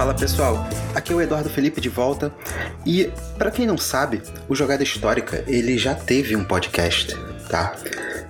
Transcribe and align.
Fala 0.00 0.14
pessoal, 0.14 0.66
aqui 0.94 1.12
é 1.12 1.14
o 1.14 1.20
Eduardo 1.20 1.50
Felipe 1.50 1.78
de 1.78 1.90
volta 1.90 2.32
e 2.86 3.12
para 3.36 3.50
quem 3.50 3.66
não 3.66 3.76
sabe, 3.76 4.22
o 4.48 4.54
Jogada 4.54 4.82
Histórica 4.82 5.44
ele 5.46 5.76
já 5.76 5.94
teve 5.94 6.34
um 6.34 6.42
podcast, 6.42 7.14
tá? 7.50 7.76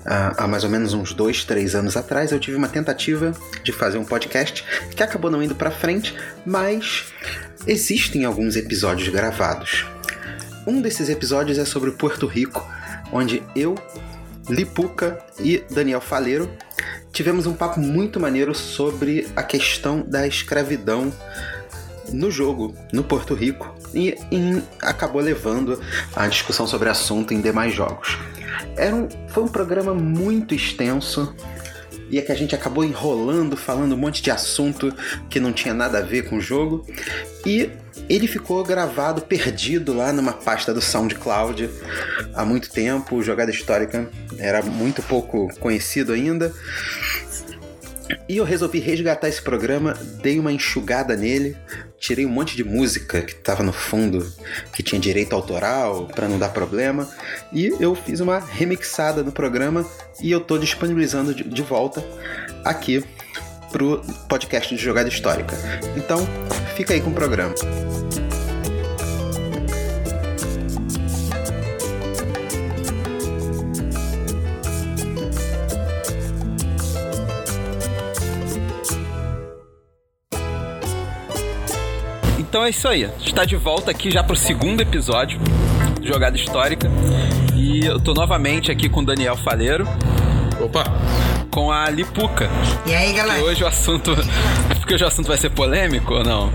há 0.05 0.49
mais 0.49 0.65
ou 0.65 0.69
menos 0.69 0.95
uns 0.95 1.15
dois, 1.15 1.45
três 1.45 1.77
anos 1.77 1.97
atrás, 1.97 2.33
eu 2.33 2.41
tive 2.41 2.57
uma 2.57 2.69
tentativa 2.69 3.33
de 3.63 3.71
fazer 3.71 3.99
um 3.99 4.05
podcast 4.05 4.65
que 4.97 5.01
acabou 5.01 5.31
não 5.31 5.41
indo 5.41 5.55
para 5.55 5.71
frente, 5.71 6.13
mas 6.45 7.13
existem 7.65 8.25
alguns 8.25 8.57
episódios 8.57 9.09
gravados. 9.09 9.87
Um 10.67 10.83
desses 10.83 11.09
episódios 11.09 11.57
é 11.57 11.65
sobre 11.65 11.93
Porto 11.93 12.27
Rico, 12.27 12.69
onde 13.13 13.45
eu, 13.55 13.77
Lipuca 14.49 15.25
e 15.39 15.63
Daniel 15.71 16.01
Faleiro 16.01 16.51
tivemos 17.13 17.47
um 17.47 17.55
papo 17.55 17.79
muito 17.79 18.19
maneiro 18.19 18.55
sobre 18.55 19.29
a 19.37 19.43
questão 19.45 20.03
da 20.03 20.27
escravidão 20.27 21.13
no 22.13 22.31
jogo, 22.31 22.75
no 22.93 23.03
Porto 23.03 23.35
Rico, 23.35 23.75
e, 23.95 24.17
e 24.31 24.63
acabou 24.81 25.21
levando 25.21 25.81
a 26.15 26.27
discussão 26.29 26.67
sobre 26.67 26.89
o 26.89 26.93
assunto 26.93 27.35
em 27.35 27.41
demais 27.41 27.75
jogos. 27.75 28.19
Era 28.77 28.95
um, 28.95 29.09
foi 29.29 29.45
um 29.45 29.49
programa 29.49 29.95
muito 29.95 30.55
extenso 30.55 31.35
e 32.11 32.19
é 32.19 32.23
que 32.23 32.33
a 32.33 32.35
gente 32.35 32.55
acabou 32.55 32.85
enrolando, 32.85 33.57
falando 33.57 33.95
um 33.95 33.97
monte 33.97 34.21
de 34.21 34.31
assunto 34.31 34.93
que 35.29 35.39
não 35.39 35.53
tinha 35.53 35.73
nada 35.73 35.99
a 35.99 36.03
ver 36.03 36.29
com 36.29 36.39
o 36.39 36.41
jogo. 36.41 36.85
E 37.47 37.71
ele 38.09 38.27
ficou 38.27 38.65
gravado, 38.65 39.23
perdido 39.23 39.95
lá 39.95 40.13
numa 40.13 40.33
pasta 40.33 40.75
do 40.75 40.81
SoundCloud 40.81 41.71
há 42.35 42.45
muito 42.45 42.69
tempo. 42.71 43.23
Jogada 43.23 43.53
Histórica 43.53 44.11
era 44.39 44.61
muito 44.61 45.03
pouco 45.03 45.49
conhecido 45.61 46.13
ainda. 46.13 46.53
E 48.29 48.39
eu 48.39 48.45
resolvi 48.45 48.81
resgatar 48.81 49.29
esse 49.29 49.41
programa, 49.41 49.97
dei 50.21 50.41
uma 50.41 50.53
enxugada 50.53 51.15
nele, 51.15 51.57
tirei 52.01 52.25
um 52.25 52.31
monte 52.31 52.57
de 52.57 52.65
música 52.65 53.21
que 53.21 53.33
estava 53.33 53.63
no 53.63 53.73
fundo, 53.73 54.27
que 54.73 54.83
tinha 54.83 54.99
direito 54.99 55.35
autoral, 55.35 56.07
para 56.07 56.27
não 56.27 56.39
dar 56.39 56.49
problema, 56.49 57.07
e 57.53 57.67
eu 57.79 57.95
fiz 57.95 58.21
uma 58.21 58.39
remixada 58.39 59.23
no 59.23 59.31
programa 59.31 59.87
e 60.21 60.33
eu 60.33 60.41
tô 60.41 60.57
disponibilizando 60.57 61.35
de, 61.35 61.45
de 61.45 61.63
volta 61.63 62.03
aqui 62.65 63.05
pro 63.71 64.01
podcast 64.29 64.75
de 64.75 64.83
Jogada 64.83 65.09
Histórica. 65.09 65.55
Então, 65.95 66.27
fica 66.75 66.95
aí 66.95 67.01
com 67.01 67.11
o 67.11 67.15
programa. 67.15 67.55
É 82.71 82.73
isso 82.73 82.89
aí. 82.89 83.11
Está 83.21 83.45
de 83.45 83.57
volta 83.57 83.91
aqui 83.91 84.11
já 84.11 84.23
pro 84.23 84.37
segundo 84.37 84.81
episódio 84.81 85.41
Jogada 86.03 86.37
Histórica. 86.37 86.89
E 87.57 87.85
eu 87.85 87.99
tô 87.99 88.15
novamente 88.15 88.71
aqui 88.71 88.89
com 88.89 89.01
o 89.01 89.05
Daniel 89.05 89.37
Faleiro. 89.37 89.85
Opa! 90.61 90.85
Com 91.51 91.73
a 91.73 91.91
Lipuca. 91.91 92.49
E 92.87 92.95
aí, 92.95 93.13
galera? 93.13 93.41
E 93.41 93.43
hoje 93.43 93.65
o 93.65 93.67
assunto. 93.67 94.13
Porque 94.91 95.05
o 95.05 95.07
assunto 95.07 95.29
vai 95.29 95.39
ser 95.39 95.51
polêmico 95.51 96.15
ou 96.15 96.25
não? 96.25 96.53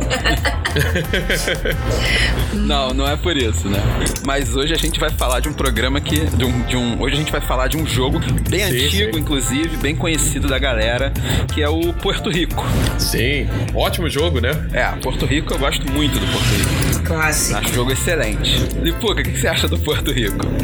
não, 2.54 2.94
não 2.94 3.08
é 3.08 3.16
por 3.16 3.38
isso, 3.38 3.70
né? 3.70 3.82
Mas 4.26 4.54
hoje 4.58 4.74
a 4.74 4.78
gente 4.78 5.00
vai 5.00 5.10
falar 5.10 5.40
de 5.40 5.48
um 5.48 5.54
programa 5.54 6.02
que. 6.02 6.20
De 6.20 6.44
um, 6.44 6.62
de 6.64 6.76
um, 6.76 7.02
hoje 7.02 7.16
a 7.16 7.18
gente 7.18 7.32
vai 7.32 7.40
falar 7.40 7.70
de 7.70 7.78
um 7.78 7.88
jogo 7.88 8.20
bem 8.50 8.60
sim, 8.60 8.86
antigo, 8.86 9.14
sim. 9.14 9.20
inclusive, 9.22 9.78
bem 9.78 9.96
conhecido 9.96 10.50
da 10.50 10.60
galera, 10.60 11.14
que 11.54 11.64
é 11.64 11.70
o 11.70 11.94
Porto 11.94 12.30
Rico. 12.30 12.66
Sim, 13.00 13.48
ótimo 13.74 14.10
jogo, 14.10 14.42
né? 14.42 14.52
É, 14.74 14.86
Porto 15.02 15.26
Rico 15.26 15.54
eu 15.54 15.58
gosto 15.58 15.90
muito 15.90 16.20
do 16.20 16.26
Porto 16.28 16.56
Rico. 16.56 16.85
Clássico. 17.06 17.60
Acho 17.60 17.74
jogo 17.74 17.92
excelente. 17.92 18.68
Lipuca, 18.82 19.22
o 19.22 19.24
que 19.24 19.38
você 19.38 19.48
acha 19.48 19.68
do 19.68 19.78
Porto 19.80 20.12
Rico? 20.12 20.46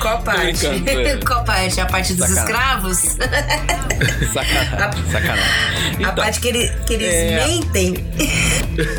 Qual 0.00 0.22
parte? 0.22 0.66
Qual 1.26 1.44
parte? 1.44 1.80
A 1.80 1.86
parte 1.86 2.14
dos 2.14 2.28
Sacanagem. 2.28 2.54
escravos? 2.54 2.98
Sacanagem. 4.32 5.04
Sacanagem. 5.10 5.44
Então, 5.94 6.08
a 6.08 6.12
parte 6.12 6.40
que, 6.40 6.48
ele, 6.48 6.68
que 6.86 6.94
eles 6.94 7.14
é... 7.14 7.46
mentem. 7.46 7.94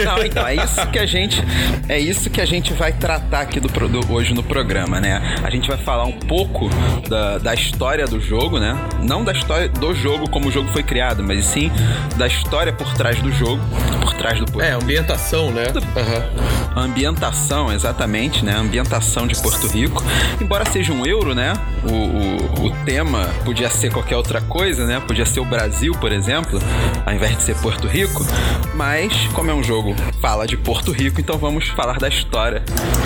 Não, 0.04 0.24
então, 0.24 0.48
é 0.48 0.56
isso 0.56 0.88
que 0.88 1.00
a 1.00 1.06
gente. 1.06 1.44
É 1.88 2.00
isso 2.00 2.30
que 2.30 2.42
a 2.42 2.46
gente 2.46 2.74
vai 2.74 2.92
tratar 2.94 3.42
aqui 3.42 3.60
do, 3.60 3.68
do, 3.68 4.14
hoje 4.14 4.34
no 4.34 4.44
programa, 4.44 5.00
né? 5.00 5.38
A 5.44 5.50
gente 5.50 5.68
vai 5.68 5.78
falar 5.78 6.06
um 6.06 6.12
pouco 6.12 6.70
da, 7.10 7.38
da 7.38 7.54
história 7.54 8.06
do 8.06 8.20
jogo, 8.20 8.60
né? 8.60 8.78
Não 9.02 9.24
da 9.24 9.32
história 9.32 9.68
do 9.70 9.94
jogo 9.96 10.30
como 10.30 10.50
o 10.50 10.52
jogo 10.52 10.70
foi 10.72 10.84
criado, 10.84 11.24
mas 11.24 11.46
sim 11.46 11.72
da 12.18 12.28
história 12.28 12.72
por 12.74 12.94
trás 12.94 13.20
do 13.22 13.32
jogo, 13.32 13.62
por 14.02 14.14
trás 14.14 14.40
do 14.40 14.62
É, 14.62 14.72
ambientação, 14.72 15.21
né? 15.52 15.66
Uhum. 15.76 16.84
Ambientação, 16.84 17.72
exatamente, 17.72 18.44
né? 18.44 18.56
Ambientação 18.56 19.28
de 19.28 19.36
Porto 19.42 19.68
Rico. 19.68 20.04
Embora 20.42 20.66
seja 20.66 20.92
um 20.92 21.06
euro, 21.06 21.36
né? 21.36 21.54
O, 21.84 22.62
o, 22.62 22.66
o 22.68 22.86
tema 22.86 23.30
podia 23.46 23.70
ser 23.70 23.92
qualquer 23.92 24.18
outra 24.18 24.42
coisa, 24.42 24.86
né? 24.86 25.00
Podia 25.00 25.26
ser 25.26 25.40
o 25.40 25.46
Brasil, 25.46 25.94
por 25.94 26.12
exemplo, 26.12 26.60
ao 27.06 27.14
invés 27.14 27.38
de 27.38 27.44
ser 27.44 27.56
Porto 27.58 27.88
Rico. 27.88 28.26
Mas, 28.74 29.14
como 29.34 29.52
é 29.52 29.54
um 29.54 29.64
jogo 29.64 29.96
fala 30.20 30.46
de 30.46 30.58
Porto 30.58 30.92
Rico, 30.92 31.22
então 31.22 31.38
vamos 31.38 31.68
falar 31.70 31.98
da 31.98 32.08
história 32.08 32.64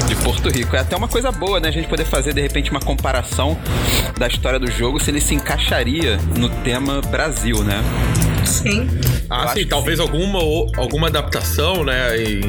de 0.08 0.16
Porto 0.18 0.50
Rico. 0.50 0.76
É 0.76 0.80
até 0.80 0.96
uma 0.96 1.08
coisa 1.08 1.32
boa, 1.32 1.60
né? 1.60 1.68
A 1.70 1.72
gente 1.72 1.88
poder 1.88 2.06
fazer 2.06 2.34
de 2.34 2.42
repente 2.42 2.72
uma 2.72 2.80
comparação 2.80 3.58
da 4.18 4.28
história 4.28 4.60
do 4.60 4.70
jogo, 4.72 5.00
se 5.00 5.12
ele 5.12 5.22
se 5.22 5.36
encaixaria 5.36 6.18
no 6.38 6.50
tema 6.50 7.02
Brasil, 7.02 7.64
né? 7.64 7.84
Sim. 8.46 8.88
Ah, 9.30 9.48
sim, 9.50 9.66
talvez 9.66 9.98
sim. 9.98 10.04
alguma 10.04 10.40
alguma 10.78 11.08
adaptação, 11.08 11.84
né, 11.84 12.18
em, 12.18 12.42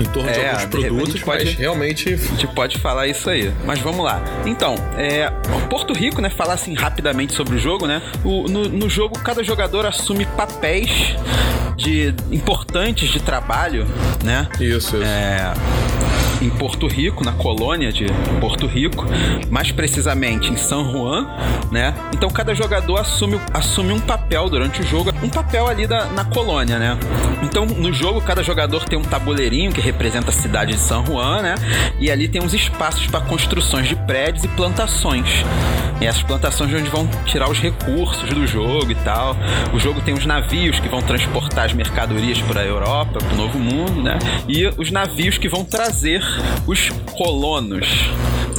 em 0.00 0.04
torno 0.12 0.28
é, 0.28 0.32
de 0.32 0.40
alguns 0.46 0.64
produtos, 0.66 1.22
pode, 1.22 1.44
mas 1.44 1.54
realmente... 1.54 2.14
A 2.14 2.16
gente 2.16 2.46
pode 2.48 2.78
falar 2.78 3.06
isso 3.06 3.28
aí. 3.30 3.52
Mas 3.64 3.78
vamos 3.80 4.04
lá. 4.04 4.22
Então, 4.44 4.74
é, 4.96 5.30
Porto 5.68 5.92
Rico, 5.92 6.20
né, 6.20 6.30
falar 6.30 6.54
assim 6.54 6.74
rapidamente 6.74 7.32
sobre 7.32 7.56
o 7.56 7.58
jogo, 7.58 7.86
né, 7.86 8.02
o, 8.24 8.48
no, 8.48 8.68
no 8.68 8.88
jogo 8.88 9.18
cada 9.18 9.42
jogador 9.42 9.86
assume 9.86 10.26
papéis 10.26 11.16
de 11.76 12.14
importantes 12.30 13.08
de 13.08 13.20
trabalho, 13.20 13.86
né? 14.22 14.46
Isso, 14.60 14.96
isso. 14.96 15.02
É, 15.02 15.52
em 16.40 16.50
Porto 16.50 16.86
Rico, 16.86 17.24
na 17.24 17.32
colônia 17.32 17.92
de 17.92 18.06
Porto 18.40 18.66
Rico, 18.66 19.06
mais 19.50 19.70
precisamente 19.70 20.50
em 20.50 20.56
San 20.56 20.90
Juan, 20.90 21.26
né? 21.70 21.94
Então 22.14 22.30
cada 22.30 22.54
jogador 22.54 22.96
assume, 22.98 23.40
assume 23.52 23.92
um 23.92 24.00
papel 24.00 24.48
durante 24.48 24.80
o 24.80 24.86
jogo, 24.86 25.12
um 25.22 25.28
papel 25.28 25.66
ali 25.66 25.86
da, 25.86 26.06
na 26.06 26.24
colônia, 26.24 26.78
né? 26.78 26.98
Então 27.42 27.66
no 27.66 27.92
jogo 27.92 28.20
cada 28.20 28.42
jogador 28.42 28.84
tem 28.84 28.98
um 28.98 29.02
tabuleirinho 29.02 29.72
que 29.72 29.80
representa 29.80 30.30
a 30.30 30.32
cidade 30.32 30.72
de 30.72 30.78
San 30.78 31.04
Juan, 31.04 31.42
né? 31.42 31.54
E 31.98 32.10
ali 32.10 32.28
tem 32.28 32.42
uns 32.42 32.54
espaços 32.54 33.06
para 33.06 33.20
construções 33.20 33.88
de 33.88 33.96
prédios 33.96 34.44
e 34.44 34.48
plantações. 34.48 35.44
E 36.00 36.06
essas 36.06 36.22
plantações 36.22 36.72
é 36.72 36.76
onde 36.76 36.88
vão 36.88 37.06
tirar 37.26 37.50
os 37.50 37.58
recursos 37.58 38.28
do 38.30 38.46
jogo 38.46 38.90
e 38.90 38.94
tal. 38.94 39.36
O 39.72 39.78
jogo 39.78 40.00
tem 40.00 40.14
os 40.14 40.24
navios 40.24 40.80
que 40.80 40.88
vão 40.88 41.02
transportar 41.02 41.66
as 41.66 41.74
mercadorias 41.74 42.40
para 42.40 42.60
a 42.62 42.64
Europa, 42.64 43.18
para 43.18 43.34
o 43.34 43.36
Novo 43.36 43.58
Mundo, 43.58 44.02
né? 44.02 44.18
E 44.48 44.66
os 44.78 44.90
navios 44.90 45.36
que 45.36 45.48
vão 45.48 45.62
trazer 45.62 46.22
os 46.66 46.88
colonos. 47.16 47.86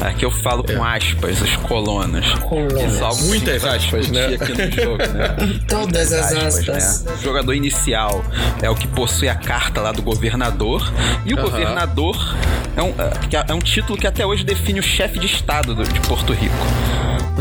Aqui 0.02 0.26
eu 0.26 0.32
falo 0.32 0.64
com 0.64 0.86
é. 0.86 0.98
aspas, 0.98 1.42
os 1.42 1.56
colonos. 1.58 2.34
Colonos. 2.40 3.28
Muitas 3.28 3.64
aspas, 3.64 4.10
né? 4.10 4.36
Aqui 4.36 4.52
no 4.54 4.72
jogo, 4.72 4.98
né? 4.98 5.60
Todas 5.68 6.12
as 6.12 6.32
aspas. 6.34 7.04
Né? 7.04 7.14
O 7.20 7.24
jogador 7.24 7.54
inicial 7.54 8.24
é 8.62 8.70
o 8.70 8.76
que 8.76 8.88
possui 8.88 9.30
a 9.30 9.36
carta 9.36 9.80
lá 9.82 9.92
do 9.92 10.02
governador. 10.02 10.92
E 11.26 11.34
o 11.34 11.38
uh 11.38 11.40
-huh. 11.40 11.44
governador 11.44 12.36
é 12.76 12.82
um, 12.82 12.90
é, 12.90 13.46
é 13.48 13.54
um 13.54 13.60
título 13.60 13.98
que 13.98 14.08
até 14.08 14.26
hoje 14.26 14.44
define 14.44 14.80
o 14.80 14.84
chefe 14.84 15.20
de 15.20 15.28
estado 15.28 15.76
de 15.76 16.00
Porto 16.02 16.34
Rico. 16.34 16.56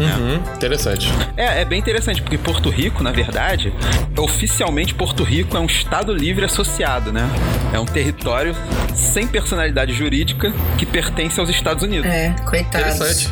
Uhum, 0.04 0.42
é. 0.52 0.56
Interessante. 0.56 1.12
É, 1.36 1.60
é 1.62 1.64
bem 1.64 1.78
interessante, 1.78 2.22
porque 2.22 2.38
Porto 2.38 2.70
Rico, 2.70 3.02
na 3.02 3.12
verdade, 3.12 3.72
oficialmente 4.16 4.94
Porto 4.94 5.22
Rico 5.22 5.56
é 5.56 5.60
um 5.60 5.66
Estado 5.66 6.12
livre 6.12 6.44
associado, 6.44 7.12
né? 7.12 7.28
É 7.72 7.78
um 7.78 7.86
território 7.86 8.54
sem 8.94 9.26
personalidade 9.26 9.92
jurídica 9.92 10.52
que 10.76 10.84
pertence 10.84 11.38
aos 11.38 11.48
Estados 11.48 11.84
Unidos. 11.84 12.06
É, 12.10 12.34
coitados. 12.44 12.96
Interessante. 12.96 13.30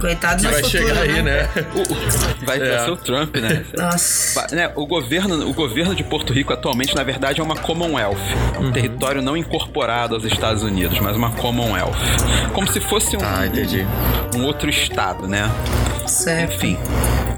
Coitados 0.00 0.44
vai 0.44 0.62
futuro, 0.62 0.70
chegar 0.70 1.02
aí, 1.02 1.22
né? 1.22 1.48
O, 1.74 2.44
vai 2.46 2.60
é. 2.60 2.78
ser 2.78 2.90
o 2.90 2.96
Trump, 2.96 3.36
né? 3.36 3.64
Nossa. 3.76 4.46
Né, 4.54 4.70
o, 4.76 4.86
governo, 4.86 5.48
o 5.48 5.52
governo 5.52 5.94
de 5.94 6.04
Porto 6.04 6.32
Rico 6.32 6.52
atualmente, 6.52 6.94
na 6.94 7.02
verdade, 7.02 7.40
é 7.40 7.42
uma 7.42 7.56
Commonwealth. 7.56 8.16
É 8.54 8.58
um 8.58 8.64
uhum. 8.64 8.72
território 8.72 9.22
não 9.22 9.36
incorporado 9.36 10.14
aos 10.14 10.24
Estados 10.24 10.62
Unidos, 10.62 10.98
mas 11.00 11.16
uma 11.16 11.30
Commonwealth. 11.32 11.96
Como 12.52 12.70
se 12.70 12.80
fosse 12.80 13.16
um, 13.16 13.20
ah, 13.20 13.42
um, 14.34 14.40
um 14.40 14.44
outro 14.44 14.68
estado, 14.68 15.26
né? 15.26 15.50
Enfim. 16.44 16.78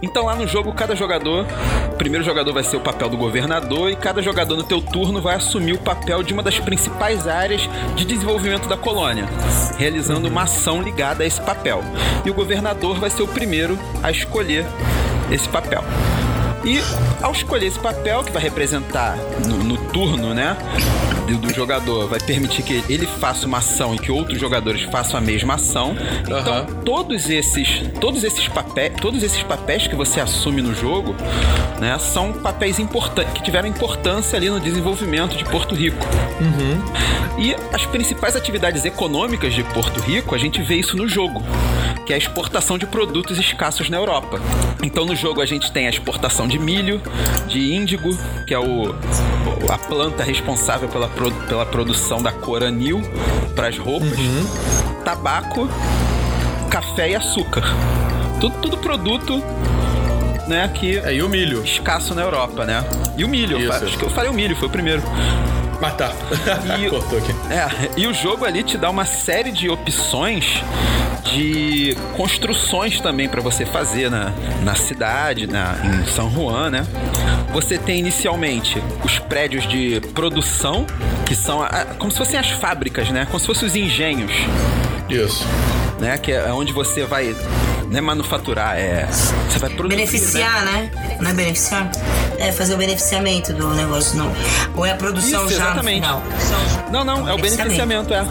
Então 0.03 0.25
lá 0.25 0.35
no 0.35 0.47
jogo, 0.47 0.73
cada 0.73 0.97
jogador, 0.97 1.47
o 1.93 1.97
primeiro 1.97 2.25
jogador 2.25 2.53
vai 2.53 2.65
ser 2.65 2.77
o 2.77 2.81
papel 2.81 3.09
do 3.09 3.17
governador 3.17 3.91
e 3.91 3.97
cada 3.97 4.21
jogador 4.21 4.57
no 4.57 4.65
teu 4.65 4.81
turno 4.81 5.21
vai 5.21 5.37
assumir 5.37 5.75
o 5.75 5.79
papel 5.79 6.23
de 6.23 6.33
uma 6.33 6.43
das 6.43 6.59
principais 6.59 7.29
áreas 7.29 7.69
de 7.95 8.05
desenvolvimento 8.05 8.69
da 8.69 8.77
colônia, 8.77 9.27
realizando 9.79 10.29
uma 10.29 10.43
ação 10.43 10.83
ligada 10.83 11.23
a 11.23 11.27
esse 11.27 11.41
papel. 11.41 11.83
E 12.25 12.31
o 12.31 12.35
governador 12.35 12.99
vai 12.99 13.11
ser 13.11 13.23
o 13.23 13.29
primeiro 13.29 13.79
a 14.03 14.11
escolher 14.11 14.67
esse 15.31 15.49
papel. 15.49 15.85
E 16.65 16.81
ao 17.21 17.33
escolher 17.33 17.67
esse 17.67 17.79
papel 17.79 18.23
que 18.23 18.31
vai 18.31 18.43
representar 18.43 19.17
no, 19.47 19.59
no 19.59 19.77
turno, 19.91 20.33
né? 20.35 20.57
Do, 21.27 21.39
do, 21.39 21.55
jogador 21.55 22.09
vai 22.09 22.19
permitir 22.19 22.63
que 22.63 22.85
ele 22.89 23.07
faça 23.07 23.47
uma 23.47 23.59
ação 23.59 23.95
e 23.95 23.99
que 23.99 24.11
outros 24.11 24.41
jogadores 24.41 24.83
façam 24.83 25.19
a 25.19 25.21
mesma 25.21 25.55
ação. 25.55 25.97
Então, 26.23 26.61
uhum. 26.61 26.83
todos 26.85 27.31
esses 27.31 27.83
todos 28.01 28.25
esses 28.25 28.49
papéis, 28.49 28.93
todos 29.01 29.23
esses 29.23 29.43
papéis 29.43 29.87
que 29.87 29.95
você 29.95 30.21
assume 30.21 30.61
no 30.63 30.75
jogo, 30.75 31.15
né, 31.81 31.97
são 31.99 32.33
papéis 32.33 32.79
importantes 32.79 33.33
que 33.35 33.43
tiveram 33.43 33.69
importância 33.69 34.37
ali 34.37 34.51
no 34.51 34.61
desenvolvimento 34.61 35.37
de 35.37 35.45
Porto 35.45 35.75
Rico. 35.75 36.05
Uhum. 36.41 36.83
E 37.39 37.55
as 37.73 37.87
principais 37.87 38.37
atividades 38.37 38.85
econômicas 38.85 39.55
de 39.55 39.63
Porto 39.65 40.01
Rico, 40.01 40.35
a 40.35 40.39
gente 40.39 40.61
vê 40.63 40.77
isso 40.77 40.97
no 40.97 41.09
jogo, 41.09 41.43
que 42.05 42.13
é 42.13 42.17
a 42.17 42.19
exportação 42.19 42.77
de 42.77 42.87
produtos 42.87 43.39
escassos 43.39 43.89
na 43.89 43.97
Europa. 43.97 44.41
Então, 44.83 45.05
no 45.05 45.17
jogo 45.17 45.41
a 45.41 45.47
gente 45.47 45.73
tem 45.73 45.87
a 45.87 45.91
exportação 45.91 46.47
de 46.53 46.59
milho, 46.59 47.01
de 47.49 47.73
índigo, 47.73 48.15
que 48.47 48.53
é 48.53 48.59
o, 48.59 48.95
a 49.73 49.79
planta 49.79 50.23
responsável 50.23 50.87
pela, 50.87 51.09
pela 51.49 51.65
produção 51.65 52.23
da 52.23 52.31
cor 52.31 52.63
anil 52.63 53.01
para 53.57 53.69
as 53.69 53.79
roupas, 53.79 54.19
uhum. 54.19 55.03
tabaco, 55.03 55.67
café 56.69 57.11
e 57.11 57.17
açúcar. 57.17 57.63
Tudo, 58.39 58.55
tudo 58.61 58.77
produto 58.77 59.43
né, 60.47 60.69
que 60.75 60.99
é, 60.99 61.15
e 61.15 61.23
o 61.23 61.29
milho. 61.29 61.65
escasso 61.65 62.15
na 62.15 62.21
Europa, 62.21 62.67
né? 62.67 62.85
E 63.17 63.25
o 63.25 63.29
milho, 63.29 63.73
acho 63.73 63.97
que 63.97 64.05
eu 64.05 64.11
falei 64.11 64.31
o 64.31 64.35
milho, 64.35 64.55
foi 64.55 64.69
o 64.69 64.71
primeiro. 64.71 65.03
Mas 65.83 65.97
tá. 65.97 66.13
E, 66.79 66.89
Cortou 66.89 67.19
aqui. 67.19 67.35
É, 67.51 68.01
e 68.01 68.07
o 68.07 68.15
jogo 68.15 68.45
ali 68.45 68.63
te 68.63 68.79
dá 68.79 68.89
uma 68.89 69.05
série 69.05 69.51
de 69.51 69.69
opções 69.69 70.63
de 71.25 71.97
construções 72.17 73.01
também 73.01 73.29
para 73.29 73.41
você 73.41 73.65
fazer 73.65 74.11
na, 74.11 74.33
na 74.63 74.75
cidade, 74.75 75.47
na, 75.47 75.77
em 75.85 76.07
São 76.07 76.31
Juan, 76.31 76.71
né? 76.71 76.87
Você 77.53 77.79
tem 77.79 77.99
inicialmente 77.99 78.83
os 79.05 79.19
prédios 79.19 79.67
de 79.67 80.01
produção, 80.15 80.87
que 81.27 81.35
são 81.35 81.63
a, 81.63 81.87
como 81.99 82.11
se 82.13 82.19
fossem 82.19 82.39
as 82.39 82.51
fábricas, 82.51 83.11
né? 83.11 83.27
Como 83.27 83.41
se 83.41 83.47
fossem 83.47 83.69
os 83.69 83.75
engenhos. 83.75 84.33
Isso. 85.09 85.45
Né? 85.99 86.17
Que 86.19 86.33
é 86.33 86.53
onde 86.53 86.73
você 86.73 87.05
vai 87.05 87.35
não 87.93 87.99
é 87.99 88.01
manufaturar, 88.01 88.79
é. 88.79 89.07
Você 89.07 89.59
vai 89.59 89.69
produzir. 89.69 89.97
Beneficiar, 89.97 90.65
né? 90.65 90.91
né? 90.95 91.17
Não 91.21 91.31
é 91.31 91.35
beneficiar? 91.35 91.91
É 92.39 92.51
fazer 92.51 92.75
o 92.75 92.79
beneficiamento 92.79 93.53
do 93.53 93.69
negócio, 93.75 94.17
não. 94.17 94.33
Ou 94.75 94.87
é 94.87 94.93
a 94.93 94.97
produção 94.97 95.45
Isso, 95.47 95.57
já 95.57 95.67
exatamente. 95.67 96.01
no 96.01 96.07
final? 96.07 96.23
Não, 96.91 97.05
não, 97.05 97.29
é 97.29 97.35
o 97.35 97.39
beneficiamento, 97.39 98.15
é 98.15 98.27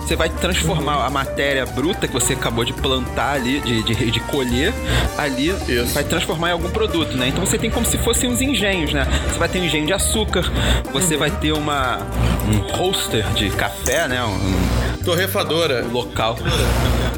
você 0.00 0.16
vai 0.16 0.28
transformar 0.28 0.98
uhum. 0.98 1.04
a 1.04 1.10
matéria 1.10 1.64
bruta 1.64 2.06
que 2.06 2.12
você 2.12 2.32
acabou 2.34 2.64
de 2.64 2.72
plantar 2.72 3.34
ali, 3.34 3.60
de, 3.60 3.82
de, 3.82 4.10
de 4.10 4.20
colher 4.20 4.74
ali, 5.16 5.48
Isso. 5.68 5.94
vai 5.94 6.04
transformar 6.04 6.50
em 6.50 6.52
algum 6.52 6.68
produto, 6.70 7.16
né? 7.16 7.28
Então 7.28 7.46
você 7.46 7.56
tem 7.56 7.70
como 7.70 7.86
se 7.86 7.96
fossem 7.98 8.28
uns 8.28 8.40
engenhos, 8.40 8.92
né? 8.92 9.06
Você 9.28 9.38
vai 9.38 9.48
ter 9.48 9.60
um 9.60 9.64
engenho 9.64 9.86
de 9.86 9.92
açúcar, 9.92 10.42
você 10.92 11.14
uhum. 11.14 11.20
vai 11.20 11.30
ter 11.30 11.52
uma 11.52 11.98
um 12.46 12.76
roaster 12.76 13.24
de 13.34 13.48
café, 13.50 14.08
né? 14.08 14.22
Um, 14.24 14.71
torrefadora 15.04 15.84
local. 15.90 16.36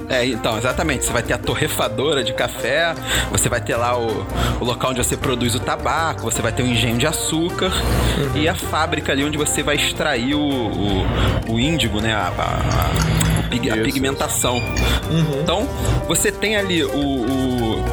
É, 0.09 0.25
então, 0.27 0.59
exatamente. 0.59 1.05
Você 1.05 1.13
vai 1.13 1.23
ter 1.23 1.33
a 1.33 1.39
torrefadora 1.39 2.23
de 2.23 2.33
café, 2.33 2.95
você 3.31 3.49
vai 3.49 3.61
ter 3.61 3.77
lá 3.77 3.99
o, 3.99 4.27
o 4.61 4.65
local 4.65 4.91
onde 4.91 5.03
você 5.03 5.17
produz 5.17 5.55
o 5.55 5.61
tabaco, 5.61 6.23
você 6.23 6.43
vai 6.43 6.53
ter 6.53 6.63
o 6.63 6.67
um 6.67 6.69
engenho 6.69 6.99
de 6.99 7.07
açúcar 7.07 7.73
uhum. 8.19 8.41
e 8.41 8.49
a 8.49 8.55
fábrica 8.55 9.13
ali 9.13 9.25
onde 9.25 9.39
você 9.39 9.63
vai 9.63 9.77
extrair 9.77 10.35
o, 10.35 10.41
o, 10.41 11.53
o 11.53 11.61
índigo, 11.61 12.01
né? 12.01 12.15
A, 12.15 12.33
a, 12.39 13.73
a 13.73 13.77
pigmentação. 13.83 14.57
Uhum. 14.57 15.41
Então, 15.43 15.69
você 16.07 16.31
tem 16.31 16.57
ali 16.57 16.85
o, 16.85 16.89
o, 16.89 17.85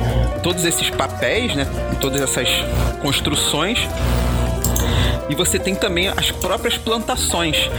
todos 0.43 0.65
esses 0.65 0.89
papéis, 0.89 1.55
né? 1.55 1.65
Todas 1.99 2.21
essas 2.21 2.49
construções 3.01 3.87
e 5.31 5.35
você 5.35 5.57
tem 5.57 5.73
também 5.73 6.09
as 6.09 6.29
próprias 6.29 6.77
plantações. 6.77 7.69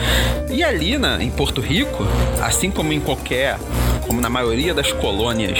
E 0.51 0.65
ali 0.65 0.97
na, 0.97 1.23
em 1.23 1.31
Porto 1.31 1.61
Rico, 1.61 2.07
assim 2.43 2.71
como 2.71 2.95
em 2.95 3.01
qualquer, 3.01 3.59
como 4.07 4.23
na 4.23 4.31
maioria 4.31 4.73
das 4.73 4.91
colônias 4.91 5.59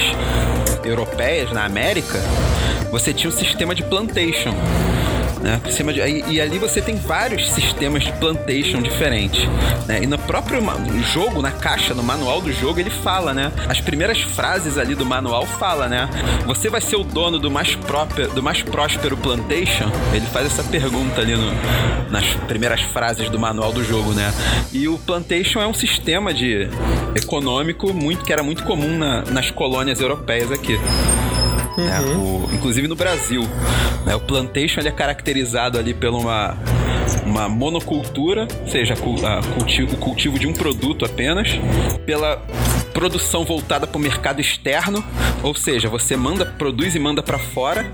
europeias 0.83 1.53
na 1.53 1.67
América, 1.67 2.19
você 2.91 3.13
tinha 3.13 3.29
um 3.29 3.37
sistema 3.37 3.75
de 3.75 3.83
plantation 3.83 4.55
né? 5.43 5.61
Sistema 5.67 5.93
de, 5.93 6.01
e, 6.01 6.35
e, 6.35 6.41
ali 6.41 6.59
você 6.59 6.81
tem 6.81 6.97
vários 6.97 7.51
sistemas 7.51 8.05
de 8.05 8.13
plantation 8.13 8.81
diferentes. 8.81 9.45
Né? 9.87 10.03
E 10.03 10.07
no 10.07 10.19
próprio 10.19 10.63
jogo, 11.13 11.43
na 11.43 11.51
caixa, 11.51 11.95
no 11.95 12.03
manual 12.03 12.41
do 12.41 12.53
jogo, 12.53 12.79
ele 12.79 12.91
fala, 12.91 13.35
né? 13.35 13.53
As 13.69 13.81
primeiras 13.81 14.21
frases 14.21 14.79
ali 14.79 14.95
do 14.95 15.05
manual 15.05 15.45
fala, 15.45 15.89
né? 15.89 16.09
Você 16.47 16.71
vai 16.71 16.81
ser 16.81 16.97
o 16.97 17.05
dono 17.05 17.39
do 17.39 17.51
mais, 17.51 17.75
próprio, 17.75 18.29
do 18.29 18.43
mais 18.43 18.63
próspero 18.63 19.17
plantation? 19.17 19.91
Ele 20.13 20.27
faz 20.27 20.47
essa 20.47 20.63
pergunta 20.63 21.21
ali 21.21 21.35
no, 21.35 21.53
nas 22.11 22.25
primeiras 22.47 22.81
frases 22.81 23.29
do 23.29 23.39
manual 23.39 23.73
do 23.73 23.85
jogo, 23.85 24.13
né? 24.13 24.33
E 24.73 24.87
o 24.87 24.99
plantation 24.99 25.61
é 25.61 25.67
um 25.67 25.75
sistema 25.75 26.33
de 26.33 26.69
econômico 27.15 27.93
muito 27.93 28.25
que 28.25 28.33
era 28.33 28.43
muito 28.43 28.63
comum 28.65 28.97
na, 28.97 29.23
nas 29.23 29.51
colônias 29.51 30.01
europeias 30.01 30.51
aqui. 30.53 30.79
Né? 31.77 32.01
Uhum. 32.01 32.45
O, 32.45 32.55
inclusive 32.55 32.87
no 32.89 32.97
Brasil. 32.97 33.43
Né? 34.05 34.15
O 34.15 34.21
plantation 34.21 34.81
ele 34.81 34.89
é 34.89 34.93
caracterizado 34.93 35.79
ali 35.79 35.95
por 35.95 36.09
uma, 36.11 36.57
uma 37.25 37.49
monocultura, 37.49 38.47
ou 38.61 38.69
seja, 38.69 38.95
cultivo, 38.97 39.95
o 39.95 39.99
cultivo 39.99 40.39
de 40.39 40.47
um 40.47 40.53
produto 40.53 41.05
apenas, 41.05 41.49
pela 42.05 42.43
produção 42.93 43.45
voltada 43.45 43.87
para 43.87 43.99
o 43.99 44.01
mercado 44.01 44.41
externo, 44.41 45.05
ou 45.43 45.55
seja, 45.55 45.89
você 45.89 46.17
manda, 46.17 46.47
produz 46.47 46.95
e 46.95 46.99
manda 46.99 47.23
para 47.23 47.39
fora. 47.39 47.93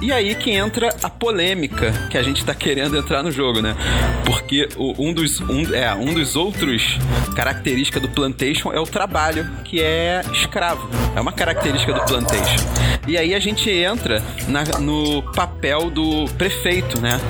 E 0.00 0.12
aí 0.12 0.34
que 0.34 0.50
entra 0.50 0.94
a 1.02 1.10
polêmica 1.10 1.92
que 2.10 2.18
a 2.18 2.22
gente 2.22 2.38
está 2.38 2.54
querendo 2.54 2.96
entrar 2.96 3.22
no 3.22 3.30
jogo, 3.30 3.60
né? 3.60 3.76
Porque 4.24 4.68
um, 4.76 5.12
dos, 5.12 5.40
um, 5.40 5.74
é, 5.74 5.92
um 5.94 6.12
dos 6.14 6.36
outros 6.36 6.98
características 7.34 8.02
do 8.02 8.08
plantation 8.08 8.72
é 8.72 8.80
o 8.80 8.86
trabalho, 8.86 9.48
que 9.64 9.80
é 9.80 10.22
escravo. 10.32 10.88
É 11.14 11.20
uma 11.20 11.32
característica 11.32 11.92
do 11.92 12.04
plantation. 12.04 12.66
E 13.06 13.16
aí 13.16 13.34
a 13.34 13.40
gente 13.40 13.70
entra 13.70 14.22
na, 14.48 14.64
no 14.80 15.22
papel 15.32 15.90
do 15.90 16.26
prefeito, 16.36 17.00
né? 17.00 17.20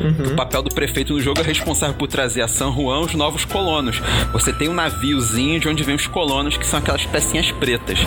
Uhum. 0.00 0.32
O 0.32 0.36
papel 0.36 0.62
do 0.62 0.74
prefeito 0.74 1.12
no 1.12 1.20
jogo 1.20 1.40
é 1.40 1.44
responsável 1.44 1.94
por 1.94 2.08
trazer 2.08 2.42
a 2.42 2.48
San 2.48 2.72
Juan 2.72 3.00
os 3.00 3.14
novos 3.14 3.44
colonos. 3.44 4.00
Você 4.32 4.52
tem 4.52 4.68
um 4.68 4.74
naviozinho 4.74 5.60
de 5.60 5.68
onde 5.68 5.82
vem 5.82 5.94
os 5.94 6.06
colonos, 6.06 6.56
que 6.56 6.66
são 6.66 6.78
aquelas 6.78 7.06
pecinhas 7.06 7.50
pretas. 7.52 7.98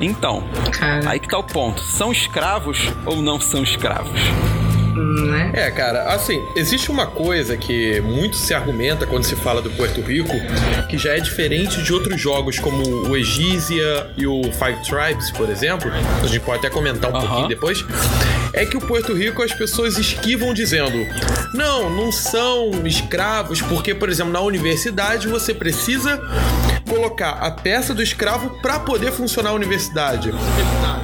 Então, 0.00 0.44
aí 1.06 1.20
que 1.20 1.28
tá 1.28 1.38
o 1.38 1.44
ponto. 1.44 1.80
São 1.80 2.10
escravos 2.12 2.78
ou 3.04 3.22
não 3.22 3.40
são 3.40 3.62
escravos? 3.62 4.20
Né? 5.00 5.50
É, 5.54 5.70
cara, 5.70 6.04
assim, 6.12 6.42
existe 6.54 6.90
uma 6.90 7.06
coisa 7.06 7.56
que 7.56 8.00
muito 8.00 8.36
se 8.36 8.54
argumenta 8.54 9.06
quando 9.06 9.24
se 9.24 9.36
fala 9.36 9.60
do 9.60 9.70
Porto 9.70 10.00
Rico, 10.00 10.34
que 10.88 10.98
já 10.98 11.16
é 11.16 11.20
diferente 11.20 11.82
de 11.82 11.92
outros 11.92 12.20
jogos 12.20 12.58
como 12.58 13.08
o 13.08 13.16
Egísia 13.16 14.06
e 14.16 14.26
o 14.26 14.42
Five 14.44 14.82
Tribes, 14.88 15.30
por 15.30 15.48
exemplo. 15.48 15.90
A 16.22 16.26
gente 16.26 16.40
pode 16.40 16.58
até 16.58 16.70
comentar 16.70 17.10
um 17.10 17.14
uh 17.14 17.18
-huh. 17.18 17.26
pouquinho 17.26 17.48
depois. 17.48 17.84
É 18.52 18.64
que 18.64 18.76
o 18.76 18.80
Porto 18.80 19.12
Rico 19.12 19.42
as 19.42 19.52
pessoas 19.52 19.98
esquivam 19.98 20.54
dizendo: 20.54 21.06
não, 21.52 21.90
não 21.90 22.10
são 22.10 22.70
escravos, 22.86 23.60
porque, 23.60 23.94
por 23.94 24.08
exemplo, 24.08 24.32
na 24.32 24.40
universidade 24.40 25.28
você 25.28 25.52
precisa 25.52 26.20
colocar 26.88 27.30
a 27.30 27.50
peça 27.50 27.92
do 27.92 28.02
escravo 28.02 28.50
para 28.62 28.78
poder 28.78 29.12
funcionar 29.12 29.50
a 29.50 29.52
universidade 29.52 30.32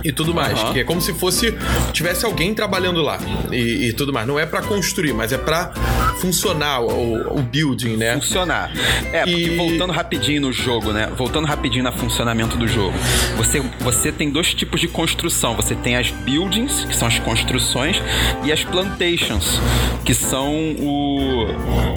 e 0.04 0.12
tudo 0.12 0.34
mais. 0.34 0.60
Uhum. 0.62 0.72
Que 0.72 0.80
é 0.80 0.84
como 0.84 1.00
se 1.00 1.12
fosse 1.12 1.54
tivesse 1.92 2.24
alguém 2.24 2.54
trabalhando 2.54 3.02
lá 3.02 3.18
e, 3.50 3.88
e 3.88 3.92
tudo 3.92 4.12
mais. 4.12 4.26
Não 4.26 4.38
é 4.38 4.46
para 4.46 4.62
construir, 4.62 5.12
mas 5.12 5.32
é 5.32 5.38
para 5.38 5.72
funcionar 6.20 6.80
o, 6.80 7.38
o, 7.38 7.42
building, 7.42 7.96
né? 7.96 8.14
Funcionar. 8.14 8.72
É, 9.12 9.24
porque 9.24 9.30
e... 9.30 9.56
voltando 9.56 9.92
rapidinho 9.92 10.42
no 10.42 10.52
jogo, 10.52 10.92
né? 10.92 11.10
Voltando 11.16 11.46
rapidinho 11.46 11.84
no 11.84 11.92
funcionamento 11.92 12.56
do 12.56 12.66
jogo. 12.68 12.96
Você, 13.36 13.60
você 13.80 14.12
tem 14.12 14.30
dois 14.30 14.54
tipos 14.54 14.80
de 14.80 14.88
construção. 14.88 15.54
Você 15.56 15.74
tem 15.74 15.96
as 15.96 16.10
buildings, 16.10 16.84
que 16.84 16.94
são 16.94 17.08
as 17.08 17.18
construções, 17.18 18.00
e 18.44 18.52
as 18.52 18.64
plantations, 18.64 19.60
que 20.04 20.14
são 20.14 20.52
o. 20.78 21.46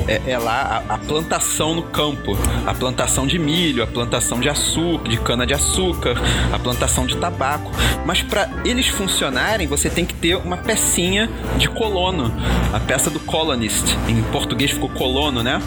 É, 0.07 0.31
é 0.31 0.37
lá 0.37 0.83
a, 0.89 0.95
a 0.95 0.97
plantação 0.97 1.75
no 1.75 1.83
campo. 1.83 2.37
A 2.65 2.73
plantação 2.73 3.27
de 3.27 3.37
milho 3.37 3.74
milho, 3.75 3.83
a 3.83 3.87
plantação 3.87 4.39
de 4.39 4.47
açúcar, 4.47 5.09
de 5.09 5.17
cana 5.17 5.45
de 5.45 5.53
açúcar, 5.53 6.15
a 6.51 6.57
plantação 6.57 7.05
de 7.05 7.17
tabaco. 7.17 7.69
Mas 8.05 8.21
para 8.21 8.49
eles 8.63 8.87
funcionarem, 8.87 9.67
você 9.67 9.89
tem 9.89 10.05
que 10.05 10.13
ter 10.13 10.37
uma 10.37 10.57
pecinha 10.57 11.29
de 11.57 11.67
colono, 11.67 12.31
a 12.73 12.79
peça 12.79 13.09
do 13.09 13.19
colonist. 13.19 13.97
Em 14.07 14.21
português 14.31 14.71
ficou 14.71 14.89
colono, 14.89 15.43
né? 15.43 15.61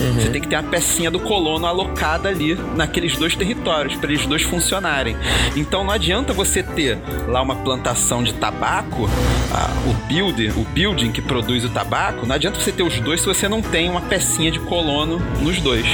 Uhum. 0.00 0.14
Você 0.14 0.28
tem 0.30 0.40
que 0.40 0.48
ter 0.48 0.56
a 0.56 0.62
pecinha 0.62 1.10
do 1.10 1.20
colono 1.20 1.66
alocada 1.66 2.28
ali 2.28 2.58
naqueles 2.74 3.16
dois 3.16 3.36
territórios 3.36 3.94
para 3.96 4.10
eles 4.10 4.26
dois 4.26 4.42
funcionarem. 4.42 5.16
Então 5.54 5.84
não 5.84 5.92
adianta 5.92 6.32
você 6.32 6.62
ter 6.62 6.98
lá 7.28 7.40
uma 7.40 7.56
plantação 7.56 8.22
de 8.22 8.34
tabaco, 8.34 9.08
a, 9.52 9.70
o 9.88 9.94
build, 10.06 10.48
o 10.56 10.64
building 10.64 11.12
que 11.12 11.22
produz 11.22 11.64
o 11.64 11.68
tabaco, 11.68 12.26
não 12.26 12.34
adianta 12.34 12.58
você 12.58 12.72
ter 12.72 12.82
os 12.82 12.98
dois 13.00 13.20
se 13.20 13.26
você 13.26 13.48
não 13.48 13.62
tem 13.62 13.88
uma 13.88 14.00
pecinha 14.00 14.50
de 14.50 14.58
colono 14.58 15.20
nos 15.40 15.60
dois. 15.60 15.86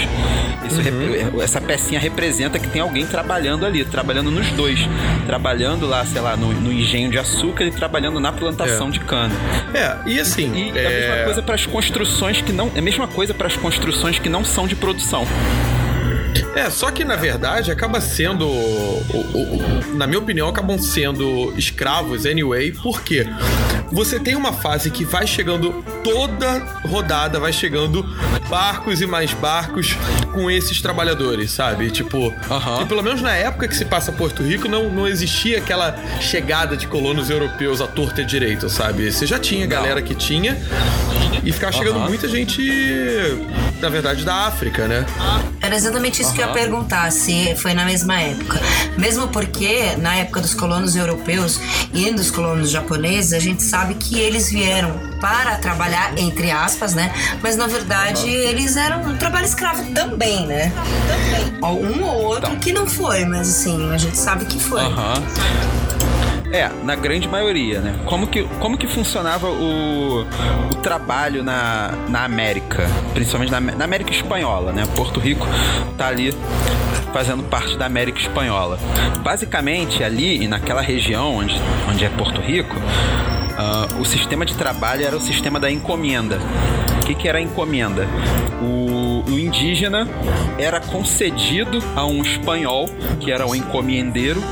Isso 0.67 0.81
uhum. 0.81 1.43
Essa 1.50 1.61
pecinha 1.61 1.99
representa 1.99 2.61
que 2.61 2.69
tem 2.69 2.80
alguém 2.80 3.04
trabalhando 3.04 3.66
ali, 3.66 3.85
trabalhando 3.85 4.30
nos 4.30 4.49
dois. 4.52 4.78
Trabalhando 5.26 5.85
lá, 5.87 6.04
sei 6.07 6.21
lá, 6.21 6.37
no, 6.37 6.52
no 6.52 6.73
engenho 6.73 7.11
de 7.11 7.19
açúcar 7.19 7.64
e 7.64 7.73
trabalhando 7.73 8.21
na 8.21 8.33
plantação 8.33 8.88
É. 8.88 8.90
de 8.92 9.00
cana. 9.00 9.35
É, 9.75 9.97
e 10.09 10.21
assim. 10.21 10.52
E 10.54 10.78
é 10.78 10.87
a 10.87 10.90
mesma 10.90 11.14
é, 11.16 11.25
coisa 11.25 11.42
para 11.42 11.54
as 11.57 11.66
construções 11.66 12.40
que 12.40 12.52
não. 12.52 12.71
É 12.75 12.78
a 12.78 12.83
mesma 12.83 13.09
coisa 13.09 13.35
para 13.35 13.49
as 13.49 13.57
construções 13.57 14.19
que 14.19 14.28
não 14.28 14.45
são 14.45 14.69
de 14.69 14.76
produção. 14.76 15.26
É, 16.54 16.71
só 16.71 16.90
que 16.90 17.04
na 17.04 17.16
verdade 17.16 17.73
acaba 17.73 18.00
sendo. 18.00 18.49
na 19.95 20.07
minha 20.07 20.19
opinião, 20.19 20.49
acabam 20.49 20.78
sendo 20.78 21.52
escravos 21.57 22.26
anyway, 22.26 22.73
porque 22.73 23.26
você 23.90 24.21
tem 24.21 24.37
uma 24.37 24.52
fase 24.52 24.90
que 24.90 25.04
vai 25.04 25.26
chegando 25.26 25.85
toda 26.02 26.59
rodada, 26.85 27.38
vai 27.38 27.52
chegando 27.52 28.04
barcos 28.49 29.00
e 29.00 29.07
mais 29.07 29.33
barcos 29.33 29.97
com 30.33 30.50
esses 30.50 30.80
trabalhadores, 30.80 31.50
sabe? 31.50 31.90
Tipo, 31.90 32.33
Aham. 32.50 32.83
e 32.83 32.87
pelo 32.87 33.02
menos 33.02 33.23
na 33.23 33.35
época 33.35 33.69
que 33.69 33.76
se 33.76 33.85
passa 33.85 34.11
Porto 34.12 34.42
Rico, 34.42 34.69
não, 34.69 34.88
não 34.90 35.07
existia 35.07 35.59
aquela 35.59 35.97
chegada 36.21 36.76
de 36.76 36.87
colonos 36.87 37.30
europeus 37.30 37.80
à 37.80 37.87
torta 37.87 38.21
e 38.21 38.25
à 38.25 38.26
direita, 38.26 38.69
sabe? 38.69 39.11
Você 39.11 39.26
já 39.26 39.38
tinha 39.38 39.66
galera 39.66 40.02
que 40.02 40.14
tinha. 40.14 40.57
E 41.42 41.52
ficava 41.52 41.73
chegando 41.73 41.97
Aham. 41.97 42.09
muita 42.09 42.28
gente, 42.28 42.62
na 43.80 43.88
verdade, 43.88 44.25
da 44.25 44.47
África, 44.47 44.87
né? 44.87 45.07
Era 45.62 45.75
exatamente 45.75 46.21
isso 46.21 46.35
que 46.35 46.42
eu 46.42 46.47
ia 46.47 46.52
perguntar, 46.52 47.11
se 47.11 47.54
foi 47.57 47.73
na 47.73 47.85
mesma 47.87 48.21
época. 48.21 48.61
Mesmo 48.99 49.28
porque, 49.28 49.97
na 49.97 50.16
época 50.16 50.40
dos 50.42 50.52
colonos 50.52 50.97
europeus 50.97 51.59
e 51.95 52.11
dos 52.12 52.30
colonos 52.30 52.71
japoneses, 52.71 53.33
a 53.33 53.38
gente 53.38 53.62
sabe 53.62 53.95
que 53.95 54.19
eles 54.19 54.50
vieram 54.50 54.92
para 55.21 55.57
trabalhar, 55.57 55.90
entre 56.17 56.51
aspas, 56.51 56.95
né? 56.95 57.13
Mas 57.43 57.57
na 57.57 57.67
verdade 57.67 58.29
eles 58.29 58.77
eram 58.77 59.03
um 59.03 59.17
trabalho 59.17 59.47
escravo 59.47 59.85
também, 59.93 60.47
né? 60.47 60.73
Um 61.63 62.03
ou 62.03 62.23
outro 62.25 62.57
que 62.57 62.73
não 62.73 62.87
foi, 62.87 63.25
mas 63.25 63.49
assim, 63.49 63.93
a 63.93 63.99
gente 63.99 64.17
sabe 64.17 64.45
que 64.45 64.59
foi. 64.59 64.81
Aham. 64.81 65.15
É, 66.53 66.69
na 66.83 66.97
grande 66.97 67.29
maioria, 67.29 67.81
né? 67.81 68.01
Como 68.07 68.27
que, 68.27 68.43
como 68.59 68.77
que 68.77 68.89
funcionava 68.89 69.49
o, 69.49 70.23
o 70.23 70.75
trabalho 70.83 71.45
na, 71.45 71.93
na 72.09 72.25
América? 72.25 72.89
Principalmente 73.15 73.53
na, 73.53 73.61
na 73.61 73.85
América 73.85 74.11
Espanhola, 74.11 74.73
né? 74.73 74.85
Porto 74.97 75.21
Rico 75.21 75.47
tá 75.97 76.09
ali 76.09 76.35
fazendo 77.13 77.45
parte 77.45 77.77
da 77.77 77.87
América 77.87 78.19
Espanhola. 78.19 78.79
Basicamente, 79.23 80.03
ali 80.03 80.43
e 80.43 80.49
naquela 80.49 80.81
região 80.81 81.37
onde, 81.37 81.55
onde 81.89 82.05
é 82.05 82.09
Porto 82.09 82.41
Rico, 82.41 82.75
ah, 83.61 83.87
o 84.00 84.05
sistema 84.07 84.47
de 84.47 84.55
trabalho 84.55 85.07
era 85.07 85.14
o 85.14 85.21
sistema 85.21 85.61
da 85.61 85.71
encomenda. 85.71 86.38
O 87.02 87.07
que, 87.07 87.14
que 87.14 87.29
era 87.29 87.38
a 87.38 87.43
encomenda? 87.43 88.09
O, 88.62 89.23
o 89.31 89.38
indígena 89.38 90.09
era 90.59 90.81
concedido 90.81 91.79
a 91.95 92.07
um 92.07 92.23
espanhol, 92.23 92.88
que 93.21 93.31
era 93.31 93.47
o 93.47 93.55
encomendeiro, 93.55 94.43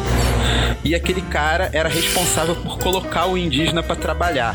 e 0.85 0.95
aquele 0.95 1.23
cara 1.23 1.71
era 1.73 1.89
responsável 1.89 2.55
por 2.57 2.79
colocar 2.79 3.27
o 3.27 3.39
indígena 3.39 3.83
para 3.83 3.97
trabalhar. 3.97 4.55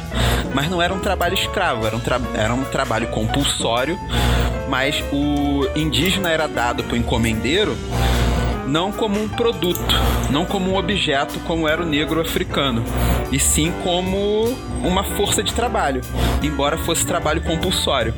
Mas 0.53 0.69
não 0.69 0.79
era 0.81 0.93
um 0.93 0.99
trabalho 0.99 1.33
escravo, 1.33 1.87
era 1.87 1.95
um, 1.95 1.99
tra- 1.99 2.21
era 2.35 2.53
um 2.53 2.63
trabalho 2.65 3.07
compulsório, 3.07 3.97
mas 4.69 5.03
o 5.11 5.67
indígena 5.75 6.29
era 6.29 6.47
dado 6.47 6.83
para 6.83 6.93
o 6.93 6.97
encomendeiro 6.97 7.75
não 8.73 8.91
como 8.91 9.21
um 9.21 9.29
produto, 9.29 9.95
não 10.31 10.45
como 10.45 10.71
um 10.71 10.75
objeto 10.75 11.39
como 11.41 11.67
era 11.67 11.83
o 11.83 11.85
negro 11.85 12.19
africano, 12.19 12.83
e 13.31 13.37
sim 13.37 13.71
como 13.83 14.45
uma 14.83 15.03
força 15.03 15.43
de 15.43 15.53
trabalho, 15.53 16.01
embora 16.41 16.75
fosse 16.75 17.05
trabalho 17.05 17.43
compulsório. 17.43 18.15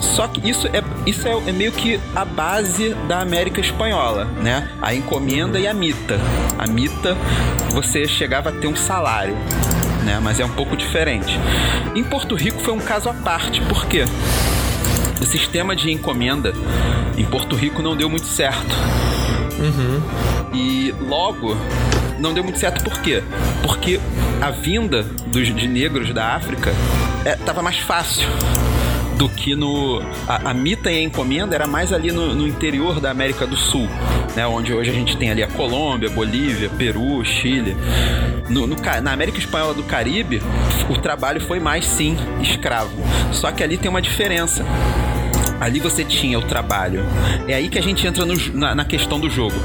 Só 0.00 0.26
que 0.26 0.50
isso 0.50 0.66
é, 0.66 0.82
isso 1.06 1.28
é, 1.28 1.30
é 1.30 1.52
meio 1.52 1.70
que 1.70 2.00
a 2.16 2.24
base 2.24 2.94
da 3.06 3.20
América 3.20 3.60
Espanhola, 3.60 4.24
né? 4.42 4.68
A 4.82 4.92
encomenda 4.92 5.56
e 5.60 5.68
a 5.68 5.72
mita. 5.72 6.18
A 6.58 6.66
mita, 6.66 7.16
você 7.70 8.08
chegava 8.08 8.48
a 8.48 8.52
ter 8.52 8.66
um 8.66 8.74
salário, 8.74 9.36
né? 10.04 10.18
Mas 10.20 10.40
é 10.40 10.44
um 10.44 10.50
pouco 10.50 10.76
diferente. 10.76 11.38
Em 11.94 12.02
Porto 12.02 12.34
Rico 12.34 12.60
foi 12.60 12.74
um 12.74 12.80
caso 12.80 13.08
à 13.08 13.14
parte, 13.14 13.60
por 13.60 13.86
quê? 13.86 14.02
O 15.20 15.24
sistema 15.24 15.76
de 15.76 15.92
encomenda 15.92 16.52
em 17.16 17.24
Porto 17.24 17.54
Rico 17.54 17.80
não 17.82 17.94
deu 17.94 18.10
muito 18.10 18.26
certo. 18.26 18.74
E 20.52 20.94
logo 21.00 21.56
não 22.18 22.34
deu 22.34 22.44
muito 22.44 22.58
certo 22.58 22.82
por 22.82 23.00
quê? 23.00 23.22
Porque 23.62 24.00
a 24.40 24.50
vinda 24.50 25.02
dos, 25.26 25.54
de 25.54 25.66
negros 25.66 26.12
da 26.12 26.34
África 26.34 26.72
estava 27.24 27.62
mais 27.62 27.78
fácil 27.78 28.28
do 29.20 29.28
que 29.28 29.54
no. 29.54 30.02
A, 30.26 30.50
a 30.50 30.54
mita 30.54 30.90
e 30.90 30.96
a 30.96 31.02
encomenda 31.02 31.54
era 31.54 31.66
mais 31.66 31.92
ali 31.92 32.10
no, 32.10 32.34
no 32.34 32.48
interior 32.48 33.00
da 33.00 33.10
América 33.10 33.46
do 33.46 33.54
Sul, 33.54 33.86
né? 34.34 34.46
Onde 34.46 34.72
hoje 34.72 34.90
a 34.90 34.94
gente 34.94 35.14
tem 35.18 35.30
ali 35.30 35.42
a 35.42 35.46
Colômbia, 35.46 36.08
Bolívia, 36.08 36.70
Peru, 36.70 37.22
Chile. 37.22 37.76
No, 38.48 38.66
no 38.66 38.76
na 39.02 39.12
América 39.12 39.38
Espanhola 39.38 39.74
do 39.74 39.82
Caribe, 39.82 40.42
o 40.88 40.96
trabalho 40.96 41.38
foi 41.38 41.60
mais 41.60 41.84
sim 41.84 42.16
escravo. 42.40 42.90
Só 43.30 43.52
que 43.52 43.62
ali 43.62 43.76
tem 43.76 43.90
uma 43.90 44.00
diferença. 44.00 44.64
Ali 45.60 45.78
você 45.78 46.04
tinha 46.04 46.38
o 46.38 46.42
trabalho. 46.42 47.04
É 47.46 47.54
aí 47.54 47.68
que 47.68 47.78
a 47.78 47.82
gente 47.82 48.06
entra 48.06 48.24
no 48.24 48.34
na, 48.54 48.74
na 48.74 48.84
questão 48.84 49.20
do 49.20 49.28
jogo. 49.28 49.56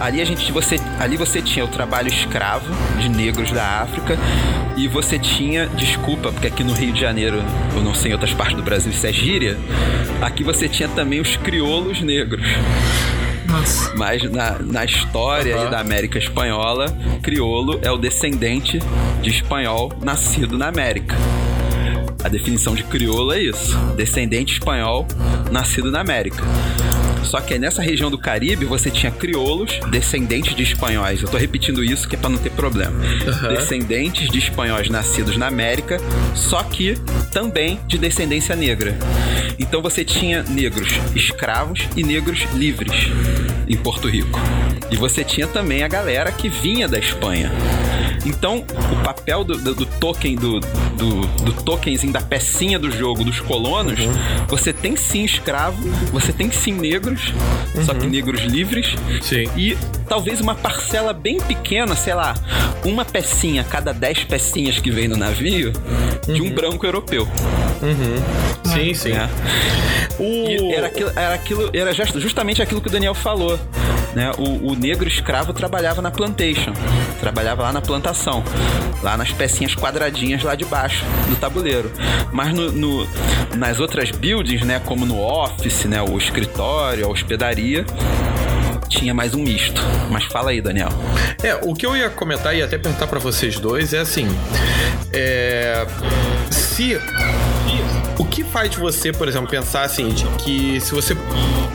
Ali 0.00 0.20
a 0.20 0.24
gente 0.24 0.50
você 0.52 0.80
ali 0.98 1.16
você 1.16 1.42
tinha 1.42 1.64
o 1.64 1.68
trabalho 1.68 2.08
escravo 2.08 2.66
de 2.98 3.08
negros 3.08 3.50
da 3.50 3.82
África 3.82 4.16
e 4.76 4.86
você 4.86 5.18
tinha, 5.18 5.66
desculpa, 5.66 6.30
porque 6.30 6.46
aqui 6.46 6.62
no 6.62 6.72
Rio 6.72 6.92
de 6.92 7.00
Janeiro, 7.00 7.42
eu 7.74 7.82
não 7.82 7.94
sei 7.94 8.12
em 8.12 8.14
outras 8.14 8.32
partes 8.32 8.56
do 8.56 8.62
Brasil 8.62 8.92
isso 8.92 9.04
é 9.04 9.12
gíria, 9.12 9.58
aqui 10.22 10.44
você 10.44 10.68
tinha 10.68 10.88
também 10.88 11.20
os 11.20 11.36
crioulos 11.36 12.00
negros. 12.00 12.46
Nossa. 13.48 13.92
Mas 13.96 14.22
na, 14.30 14.58
na 14.60 14.84
história 14.84 15.56
aí 15.56 15.70
da 15.70 15.80
América 15.80 16.18
Espanhola, 16.18 16.86
crioulo 17.22 17.80
é 17.82 17.90
o 17.90 17.96
descendente 17.96 18.78
de 19.20 19.30
espanhol 19.30 19.90
nascido 20.00 20.56
na 20.56 20.68
América. 20.68 21.16
A 22.22 22.28
definição 22.28 22.74
de 22.74 22.82
crioulo 22.84 23.32
é 23.32 23.42
isso: 23.42 23.76
descendente 23.96 24.54
espanhol 24.54 25.06
nascido 25.50 25.90
na 25.90 26.00
América. 26.00 26.42
Só 27.22 27.40
que 27.40 27.58
nessa 27.58 27.82
região 27.82 28.10
do 28.10 28.16
Caribe 28.16 28.64
você 28.64 28.90
tinha 28.90 29.12
crioulos, 29.12 29.78
descendentes 29.90 30.54
de 30.54 30.62
espanhóis. 30.62 31.20
Eu 31.20 31.28
tô 31.28 31.36
repetindo 31.36 31.84
isso 31.84 32.08
que 32.08 32.16
é 32.16 32.18
pra 32.18 32.30
não 32.30 32.38
ter 32.38 32.50
problema. 32.50 32.98
Descendentes 33.48 34.30
de 34.30 34.38
espanhóis 34.38 34.88
nascidos 34.88 35.36
na 35.36 35.46
América, 35.46 35.98
só 36.34 36.62
que 36.62 36.94
também 37.30 37.78
de 37.86 37.98
descendência 37.98 38.56
negra. 38.56 38.96
Então 39.58 39.82
você 39.82 40.04
tinha 40.04 40.42
negros 40.44 40.88
escravos 41.14 41.86
e 41.96 42.02
negros 42.02 42.46
livres 42.54 43.08
em 43.68 43.76
Porto 43.76 44.08
Rico. 44.08 44.40
E 44.90 44.96
você 44.96 45.22
tinha 45.22 45.46
também 45.46 45.82
a 45.82 45.88
galera 45.88 46.32
que 46.32 46.48
vinha 46.48 46.88
da 46.88 46.98
Espanha. 46.98 47.52
Então, 48.28 48.64
o 48.92 49.04
papel 49.04 49.42
do, 49.42 49.56
do, 49.56 49.74
do 49.74 49.86
token, 49.86 50.36
do, 50.36 50.60
do, 50.60 51.26
do 51.44 51.52
tokenzinho 51.62 52.12
da 52.12 52.20
pecinha 52.20 52.78
do 52.78 52.90
jogo 52.90 53.24
dos 53.24 53.40
colonos, 53.40 53.98
você 54.46 54.72
tem 54.72 54.96
sim 54.96 55.24
escravo, 55.24 55.82
você 56.12 56.32
tem 56.32 56.50
sim 56.50 56.72
negros, 56.72 57.32
só 57.84 57.94
que 57.94 58.06
negros 58.06 58.42
livres. 58.42 58.94
Sim. 59.22 59.48
E 59.56 59.76
talvez 60.08 60.40
uma 60.40 60.54
parcela 60.54 61.12
bem 61.12 61.40
pequena, 61.40 61.96
sei 61.96 62.14
lá, 62.14 62.34
uma 62.84 63.04
pecinha 63.04 63.62
a 63.62 63.64
cada 63.64 63.92
dez 63.92 64.24
pecinhas 64.24 64.78
que 64.78 64.90
vem 64.90 65.08
no 65.08 65.16
navio 65.16 65.72
de 66.26 66.42
um 66.42 66.50
branco 66.50 66.84
europeu. 66.84 67.26
Sim, 68.64 68.92
sim. 68.92 69.12
né? 69.12 69.30
O... 70.18 70.22
E 70.24 70.74
era 70.74 70.88
aquilo, 70.88 71.10
era, 71.16 71.34
aquilo, 71.34 71.70
era 71.72 71.92
just- 71.94 72.18
justamente 72.18 72.60
aquilo 72.60 72.80
que 72.80 72.88
o 72.88 72.90
Daniel 72.90 73.14
falou. 73.14 73.58
Né? 74.14 74.32
O, 74.38 74.72
o 74.72 74.74
negro 74.74 75.06
escravo 75.06 75.52
trabalhava 75.52 76.00
na 76.02 76.10
plantation, 76.10 76.72
trabalhava 77.20 77.62
lá 77.62 77.72
na 77.72 77.80
plantação, 77.80 78.42
lá 79.02 79.16
nas 79.16 79.30
pecinhas 79.32 79.74
quadradinhas 79.74 80.42
lá 80.42 80.54
de 80.54 80.64
baixo 80.64 81.04
do 81.28 81.36
tabuleiro. 81.36 81.92
Mas 82.32 82.52
no, 82.52 82.72
no- 82.72 83.06
nas 83.56 83.78
outras 83.80 84.10
buildings, 84.10 84.62
né, 84.62 84.80
como 84.84 85.04
no 85.06 85.20
office, 85.20 85.84
né, 85.84 86.00
o 86.02 86.16
escritório, 86.18 87.06
a 87.06 87.08
hospedaria, 87.08 87.84
tinha 88.88 89.12
mais 89.12 89.34
um 89.34 89.42
misto. 89.42 89.80
Mas 90.10 90.24
fala 90.24 90.50
aí, 90.50 90.60
Daniel. 90.62 90.88
É, 91.42 91.54
o 91.62 91.74
que 91.74 91.84
eu 91.84 91.94
ia 91.96 92.08
comentar 92.08 92.56
e 92.56 92.62
até 92.62 92.78
perguntar 92.78 93.06
pra 93.06 93.18
vocês 93.18 93.58
dois 93.60 93.92
é 93.92 93.98
assim: 93.98 94.26
é, 95.12 95.86
se 96.50 96.98
o 98.18 98.24
que 98.24 98.42
faz 98.44 98.74
você, 98.74 99.12
por 99.12 99.28
exemplo, 99.28 99.48
pensar 99.48 99.82
assim, 99.82 100.08
de 100.08 100.24
que 100.42 100.80
se 100.80 100.92
você 100.92 101.16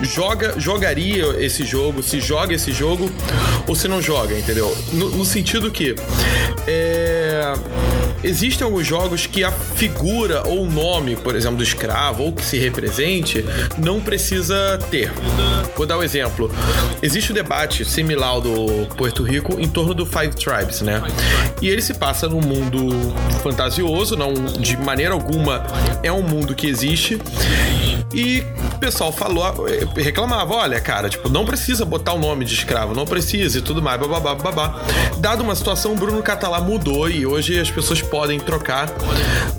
joga, 0.01 0.59
jogaria 0.59 1.25
esse 1.43 1.63
jogo, 1.65 2.03
se 2.03 2.19
joga 2.19 2.53
esse 2.53 2.71
jogo 2.71 3.09
ou 3.67 3.75
se 3.75 3.88
não 3.88 4.01
joga, 4.01 4.38
entendeu? 4.38 4.75
No, 4.91 5.09
no 5.09 5.25
sentido 5.25 5.71
que 5.71 5.95
é, 6.67 7.53
existem 8.24 8.65
alguns 8.65 8.86
jogos 8.86 9.25
que 9.25 9.44
a 9.44 9.51
figura 9.51 10.48
ou 10.48 10.63
o 10.63 10.70
nome, 10.70 11.15
por 11.15 11.36
exemplo, 11.36 11.58
do 11.58 11.63
escravo 11.63 12.24
ou 12.24 12.34
que 12.34 12.44
se 12.44 12.58
represente, 12.58 13.44
não 13.77 14.00
precisa 14.00 14.80
ter. 14.89 15.12
Vou 15.75 15.86
dar 15.86 15.98
um 15.98 16.03
exemplo. 16.03 16.51
Existe 17.01 17.32
um 17.32 17.36
debate 17.36 17.84
similar 17.86 18.30
ao 18.30 18.42
do 18.42 18.88
Porto 18.96 19.24
Rico 19.24 19.60
em 19.60 19.68
torno 19.68 19.94
do 19.94 20.06
Five 20.06 20.36
Tribes, 20.36 20.82
né? 20.82 21.01
E 21.62 21.68
ele 21.68 21.82
se 21.82 21.94
passa 21.94 22.27
num 22.27 22.42
mundo 22.42 22.89
fantasioso, 23.42 24.15
não 24.15 24.34
de 24.34 24.77
maneira 24.77 25.13
alguma 25.13 25.65
é 26.01 26.12
um 26.12 26.22
mundo 26.22 26.56
que 26.56 26.68
existe. 26.68 27.20
E 28.13 28.44
o 28.75 28.80
pessoal 28.80 29.12
falou, 29.12 29.44
reclamava, 29.96 30.53
olha, 30.53 30.80
cara, 30.80 31.10
tipo, 31.10 31.30
não 31.30 31.46
precisa 31.46 31.84
botar 31.84 32.13
o 32.13 32.20
nome 32.20 32.46
de 32.46 32.53
escravo, 32.53 32.94
não 32.94 33.06
precisa 33.06 33.58
e 33.58 33.62
tudo 33.62 33.82
mais, 33.82 34.00
babá, 34.00 34.36
babá. 34.36 34.82
Dada 35.18 35.42
uma 35.42 35.56
situação, 35.56 35.94
o 35.94 35.96
Bruno 35.96 36.22
Catalá 36.22 36.62
mudou 36.62 37.10
e 37.10 37.25
hoje 37.25 37.60
as 37.60 37.72
pessoas 37.72 38.01
podem 38.13 38.39
trocar 38.39 38.91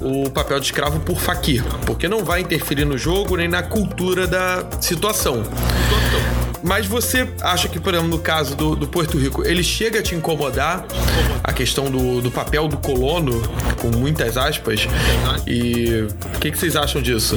o 0.01 0.31
papel 0.31 0.61
de 0.61 0.67
escravo 0.67 1.01
por 1.01 1.19
faquir, 1.19 1.61
porque 1.85 2.07
não 2.07 2.25
vai 2.25 2.41
interferir 2.41 2.85
no 2.85 2.97
jogo 2.97 3.37
nem 3.37 3.49
na 3.49 3.65
cultura 3.65 4.29
da 4.29 4.65
situação. 4.81 5.43
Mas 6.63 6.87
você 6.87 7.29
acha 7.43 7.69
que, 7.69 7.81
por 7.81 7.93
exemplo, 7.93 8.11
no 8.11 8.21
caso 8.21 8.55
do, 8.55 8.77
do 8.77 8.87
Porto 8.87 9.19
Rico, 9.19 9.45
ele 9.45 9.65
chega 9.65 9.99
a 9.99 10.03
te 10.05 10.15
incomodar 10.15 10.87
a 11.43 11.53
questão 11.53 11.91
do, 11.91 12.23
do 12.23 12.31
papel 12.31 12.69
do 12.69 12.77
colono, 12.77 13.43
com 13.81 13.89
muitas 13.89 14.37
aspas? 14.37 14.87
E 15.49 16.07
o 16.37 16.39
que, 16.39 16.53
que 16.53 16.57
vocês 16.57 16.77
acham 16.77 17.03
disso? 17.03 17.37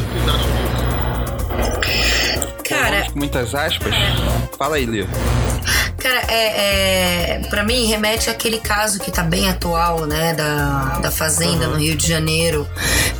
Cara. 2.64 3.08
Muitas 3.16 3.56
aspas. 3.56 3.96
Fala 4.56 4.76
aí, 4.76 4.86
Lê. 4.86 5.04
Cara, 6.08 6.24
é, 6.30 7.34
é, 7.36 7.40
pra 7.50 7.66
mim 7.66 7.86
remete 7.86 8.30
àquele 8.30 8.60
caso 8.60 8.98
que 8.98 9.12
tá 9.12 9.24
bem 9.24 9.50
atual, 9.50 10.06
né? 10.06 10.34
Da, 10.34 11.00
da 11.00 11.12
Fazenda 11.12 11.66
uhum. 11.66 11.74
no 11.74 11.80
Rio 11.80 11.98
de 11.98 12.08
Janeiro, 12.08 12.66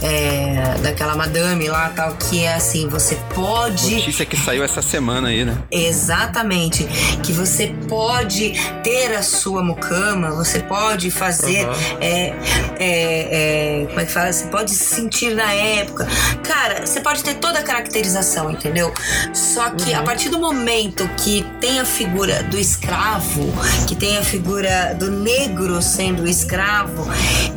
é, 0.02 0.78
daquela 0.82 1.14
madame 1.14 1.68
lá 1.68 1.90
tal, 1.90 2.14
que 2.14 2.46
é 2.46 2.54
assim, 2.54 2.88
você 2.88 3.18
pode. 3.36 3.94
Notícia 3.94 4.26
que 4.26 4.38
saiu 4.38 4.64
essa 4.64 4.82
semana 4.82 5.28
aí, 5.28 5.44
né? 5.44 5.58
Exatamente. 5.70 6.86
Que 7.22 7.34
você 7.34 7.76
pode 7.90 8.54
ter 8.82 9.14
a 9.18 9.22
sua 9.22 9.62
mucama, 9.62 10.32
você 10.32 10.60
pode 10.60 11.12
fazer. 11.12 11.68
Uhum. 11.68 11.74
É, 12.00 12.34
é, 12.80 13.86
como 13.88 14.00
é 14.00 14.06
que 14.06 14.12
fala? 14.14 14.32
Você 14.32 14.48
pode 14.48 14.72
se 14.72 14.96
sentir 14.96 15.36
na 15.36 15.52
época. 15.52 16.08
Cara, 16.42 16.86
você 16.86 17.02
pode 17.02 17.22
ter 17.22 17.34
toda 17.34 17.60
a 17.60 17.64
caracterização, 17.64 18.50
entendeu? 18.50 18.94
Só 19.34 19.72
que 19.72 19.92
uhum. 19.92 20.00
a 20.00 20.04
partir 20.04 20.30
do 20.30 20.40
momento 20.40 21.06
que 21.18 21.46
tem 21.60 21.82
a 21.82 21.86
figura 21.86 22.44
do 22.44 22.58
escravo, 22.78 23.52
que 23.88 23.96
tem 23.96 24.18
a 24.18 24.24
figura 24.24 24.96
do 24.98 25.10
negro 25.10 25.82
sendo 25.82 26.28
escravo, 26.28 27.08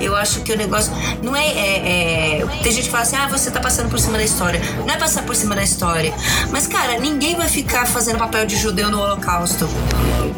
eu 0.00 0.16
acho 0.16 0.40
que 0.40 0.52
o 0.52 0.56
negócio 0.56 0.92
não 1.22 1.36
é, 1.36 1.46
é, 1.46 2.40
é, 2.40 2.46
Tem 2.62 2.72
gente 2.72 2.84
que 2.84 2.90
fala 2.90 3.02
assim: 3.02 3.16
ah, 3.16 3.28
você 3.28 3.50
tá 3.50 3.60
passando 3.60 3.90
por 3.90 4.00
cima 4.00 4.16
da 4.16 4.24
história. 4.24 4.60
Não 4.78 4.90
é 4.94 4.96
passar 4.96 5.22
por 5.22 5.36
cima 5.36 5.54
da 5.54 5.62
história. 5.62 6.12
Mas, 6.50 6.66
cara, 6.66 6.98
ninguém 6.98 7.36
vai 7.36 7.48
ficar 7.48 7.86
fazendo 7.86 8.18
papel 8.18 8.46
de 8.46 8.56
judeu 8.56 8.90
no 8.90 9.00
Holocausto. 9.00 9.68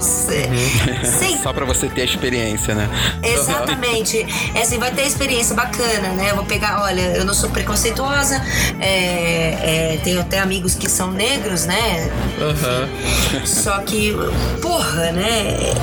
Sim. 0.00 1.38
Só 1.42 1.52
pra 1.52 1.64
você 1.64 1.88
ter 1.88 2.02
a 2.02 2.04
experiência, 2.04 2.74
né? 2.74 2.88
Exatamente. 3.22 4.26
É 4.54 4.62
assim, 4.62 4.78
vai 4.78 4.90
ter 4.90 5.06
experiência 5.06 5.54
bacana, 5.54 6.08
né? 6.10 6.30
Eu 6.30 6.36
vou 6.36 6.44
pegar, 6.44 6.82
olha, 6.82 7.16
eu 7.16 7.24
não 7.24 7.34
sou 7.34 7.50
preconceituosa, 7.50 8.42
é, 8.80 9.94
é, 9.94 10.00
tenho 10.02 10.20
até 10.20 10.40
amigos 10.40 10.74
que 10.74 10.88
são 10.88 11.12
negros, 11.12 11.66
né? 11.66 12.10
Uhum. 12.40 13.46
Só 13.46 13.78
que 13.80 14.14
porra, 14.72 15.12
né? 15.12 15.74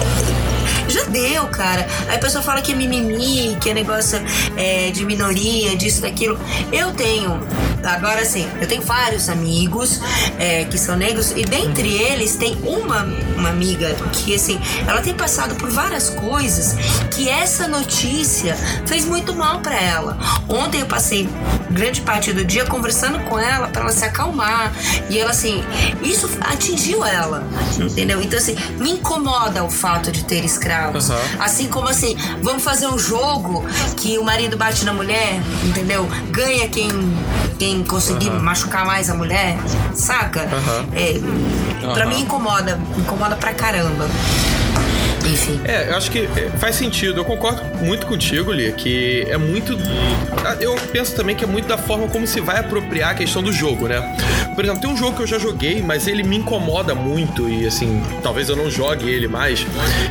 Já 0.87 1.03
deu, 1.03 1.47
cara. 1.47 1.87
Aí 2.07 2.15
a 2.15 2.19
pessoa 2.19 2.43
fala 2.43 2.61
que 2.61 2.71
é 2.71 2.75
mimimi, 2.75 3.57
que 3.59 3.69
é 3.69 3.73
negócio 3.73 4.19
é, 4.57 4.91
de 4.91 5.05
minoria, 5.05 5.75
disso, 5.75 6.01
daquilo. 6.01 6.39
Eu 6.71 6.91
tenho, 6.93 7.39
agora 7.83 8.25
sim, 8.25 8.47
eu 8.59 8.67
tenho 8.67 8.81
vários 8.81 9.29
amigos 9.29 10.01
é, 10.37 10.65
que 10.65 10.77
são 10.77 10.95
negros 10.95 11.31
e 11.31 11.43
dentre 11.43 11.89
eles 11.89 12.35
tem 12.35 12.55
uma, 12.63 13.03
uma 13.35 13.49
amiga 13.49 13.93
que, 14.11 14.35
assim, 14.35 14.59
ela 14.87 15.01
tem 15.01 15.13
passado 15.13 15.55
por 15.55 15.69
várias 15.69 16.09
coisas 16.09 16.75
que 17.11 17.29
essa 17.29 17.67
notícia 17.67 18.55
fez 18.85 19.05
muito 19.05 19.33
mal 19.33 19.59
para 19.59 19.79
ela. 19.79 20.17
Ontem 20.47 20.81
eu 20.81 20.87
passei 20.87 21.29
grande 21.69 22.01
parte 22.01 22.33
do 22.33 22.43
dia 22.43 22.65
conversando 22.65 23.19
com 23.25 23.37
ela 23.37 23.67
para 23.67 23.83
ela 23.83 23.91
se 23.91 24.03
acalmar 24.03 24.73
e 25.09 25.19
ela, 25.19 25.31
assim, 25.31 25.63
isso 26.01 26.29
atingiu 26.41 27.05
ela, 27.05 27.43
entendeu? 27.77 28.21
Então, 28.21 28.39
assim, 28.39 28.55
me 28.77 28.91
incomoda 28.91 29.63
o 29.63 29.69
fato 29.69 30.11
de 30.11 30.23
ter 30.23 30.43
escravos. 30.59 31.09
Uhum. 31.09 31.15
Assim 31.39 31.67
como 31.67 31.87
assim, 31.87 32.15
vamos 32.41 32.63
fazer 32.63 32.87
um 32.87 32.99
jogo 32.99 33.65
que 33.97 34.17
o 34.17 34.23
marido 34.23 34.57
bate 34.57 34.83
na 34.85 34.93
mulher, 34.93 35.41
entendeu? 35.63 36.07
Ganha 36.29 36.67
quem, 36.67 36.89
quem 37.57 37.83
conseguir 37.83 38.29
uhum. 38.29 38.41
machucar 38.41 38.85
mais 38.85 39.09
a 39.09 39.15
mulher, 39.15 39.57
saca? 39.95 40.41
Uhum. 40.41 40.87
É, 40.93 41.93
pra 41.93 42.05
mim 42.05 42.21
incomoda, 42.21 42.79
incomoda 42.97 43.35
pra 43.35 43.53
caramba. 43.53 44.07
Enfim. 45.25 45.59
É, 45.65 45.89
eu 45.89 45.97
acho 45.97 46.11
que 46.11 46.19
é, 46.19 46.49
faz 46.57 46.75
sentido. 46.75 47.19
Eu 47.19 47.25
concordo 47.25 47.63
muito 47.83 48.05
contigo, 48.05 48.51
Lia, 48.51 48.71
que 48.71 49.25
é 49.29 49.37
muito. 49.37 49.77
Eu 50.59 50.75
penso 50.91 51.15
também 51.15 51.35
que 51.35 51.43
é 51.43 51.47
muito 51.47 51.67
da 51.67 51.77
forma 51.77 52.07
como 52.07 52.25
se 52.25 52.39
vai 52.39 52.59
apropriar 52.59 53.11
a 53.11 53.13
questão 53.13 53.41
do 53.43 53.51
jogo, 53.51 53.87
né? 53.87 54.01
Por 54.55 54.63
exemplo, 54.63 54.81
tem 54.81 54.89
um 54.89 54.97
jogo 54.97 55.15
que 55.15 55.23
eu 55.23 55.27
já 55.27 55.39
joguei, 55.39 55.81
mas 55.81 56.07
ele 56.07 56.23
me 56.23 56.37
incomoda 56.37 56.93
muito 56.93 57.49
e 57.49 57.65
assim, 57.65 58.01
talvez 58.21 58.49
eu 58.49 58.55
não 58.55 58.69
jogue 58.69 59.09
ele 59.09 59.27
mais, 59.27 59.65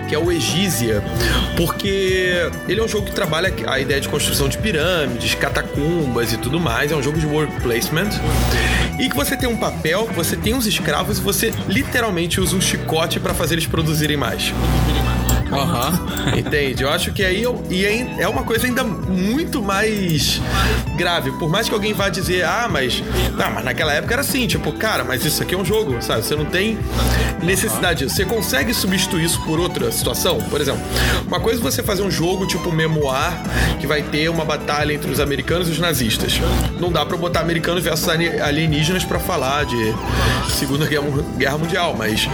que 0.08 0.14
é 0.14 0.18
o 0.18 0.32
Egísia, 0.32 1.02
porque 1.56 2.48
ele 2.68 2.80
é 2.80 2.82
um 2.82 2.88
jogo 2.88 3.06
que 3.06 3.12
trabalha 3.12 3.52
a 3.66 3.78
ideia 3.78 4.00
de 4.00 4.08
construção 4.08 4.48
de 4.48 4.56
pirâmides, 4.58 5.34
catacumbas 5.34 6.32
e 6.32 6.38
tudo 6.38 6.58
mais. 6.58 6.92
É 6.92 6.96
um 6.96 7.02
jogo 7.02 7.18
de 7.18 7.26
work 7.26 7.60
placement. 7.60 8.10
E 8.98 9.08
que 9.08 9.14
você 9.14 9.36
tem 9.36 9.48
um 9.48 9.56
papel, 9.56 10.08
você 10.14 10.36
tem 10.36 10.54
uns 10.54 10.66
escravos 10.66 11.18
e 11.18 11.20
você 11.20 11.52
literalmente 11.68 12.40
usa 12.40 12.56
um 12.56 12.60
chicote 12.60 13.20
para 13.20 13.32
fazer 13.32 13.54
eles 13.54 13.66
produzirem 13.66 14.16
mais. 14.16 14.52
Uhum. 15.50 16.36
Entende? 16.38 16.82
Eu 16.82 16.90
acho 16.90 17.12
que 17.12 17.24
aí 17.24 17.42
eu, 17.42 17.62
e 17.70 17.84
é 18.18 18.28
uma 18.28 18.42
coisa 18.42 18.66
ainda 18.66 18.84
muito 18.84 19.62
mais 19.62 20.40
grave. 20.96 21.30
Por 21.32 21.48
mais 21.48 21.68
que 21.68 21.74
alguém 21.74 21.92
vá 21.92 22.08
dizer, 22.08 22.44
ah, 22.44 22.68
mas. 22.70 23.02
Ah, 23.38 23.50
mas 23.50 23.64
naquela 23.64 23.92
época 23.92 24.14
era 24.14 24.22
assim, 24.22 24.46
tipo, 24.46 24.72
cara, 24.72 25.04
mas 25.04 25.24
isso 25.24 25.42
aqui 25.42 25.54
é 25.54 25.58
um 25.58 25.64
jogo, 25.64 26.00
sabe? 26.02 26.22
Você 26.22 26.34
não 26.34 26.44
tem 26.44 26.78
necessidade 27.42 28.04
disso. 28.04 28.16
Você 28.16 28.24
consegue 28.24 28.74
substituir 28.74 29.24
isso 29.24 29.40
por 29.44 29.58
outra 29.58 29.90
situação? 29.92 30.38
Por 30.42 30.60
exemplo, 30.60 30.80
uma 31.26 31.40
coisa 31.40 31.60
é 31.60 31.62
você 31.62 31.82
fazer 31.82 32.02
um 32.02 32.10
jogo 32.10 32.46
tipo 32.46 32.70
memoir 32.72 33.32
que 33.78 33.86
vai 33.86 34.02
ter 34.02 34.28
uma 34.28 34.44
batalha 34.44 34.92
entre 34.92 35.10
os 35.10 35.20
americanos 35.20 35.68
e 35.68 35.72
os 35.72 35.78
nazistas. 35.78 36.40
Não 36.80 36.90
dá 36.90 37.04
pra 37.06 37.16
botar 37.16 37.40
americanos 37.40 37.82
versus 37.82 38.08
alienígenas 38.08 39.04
para 39.04 39.18
falar 39.18 39.64
de 39.64 39.94
Segunda 40.50 40.86
Guerra 40.86 41.58
Mundial, 41.58 41.94
mas. 41.96 42.28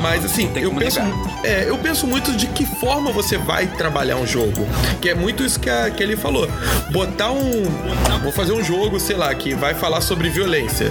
Mas 0.00 0.24
assim, 0.24 0.50
eu 0.56 0.72
penso, 0.72 1.00
é, 1.44 1.68
eu 1.68 1.78
penso 1.78 2.06
muito 2.06 2.31
de 2.36 2.46
que 2.46 2.64
forma 2.66 3.10
você 3.12 3.36
vai 3.36 3.66
trabalhar 3.66 4.16
um 4.16 4.26
jogo. 4.26 4.66
Que 5.00 5.10
é 5.10 5.14
muito 5.14 5.42
isso 5.44 5.58
que, 5.58 5.70
a, 5.70 5.90
que 5.90 6.02
ele 6.02 6.16
falou. 6.16 6.48
Botar 6.90 7.30
um. 7.30 7.64
Vou 8.22 8.32
fazer 8.32 8.52
um 8.52 8.62
jogo, 8.62 8.98
sei 9.00 9.16
lá, 9.16 9.34
que 9.34 9.54
vai 9.54 9.74
falar 9.74 10.00
sobre 10.00 10.28
violência. 10.28 10.90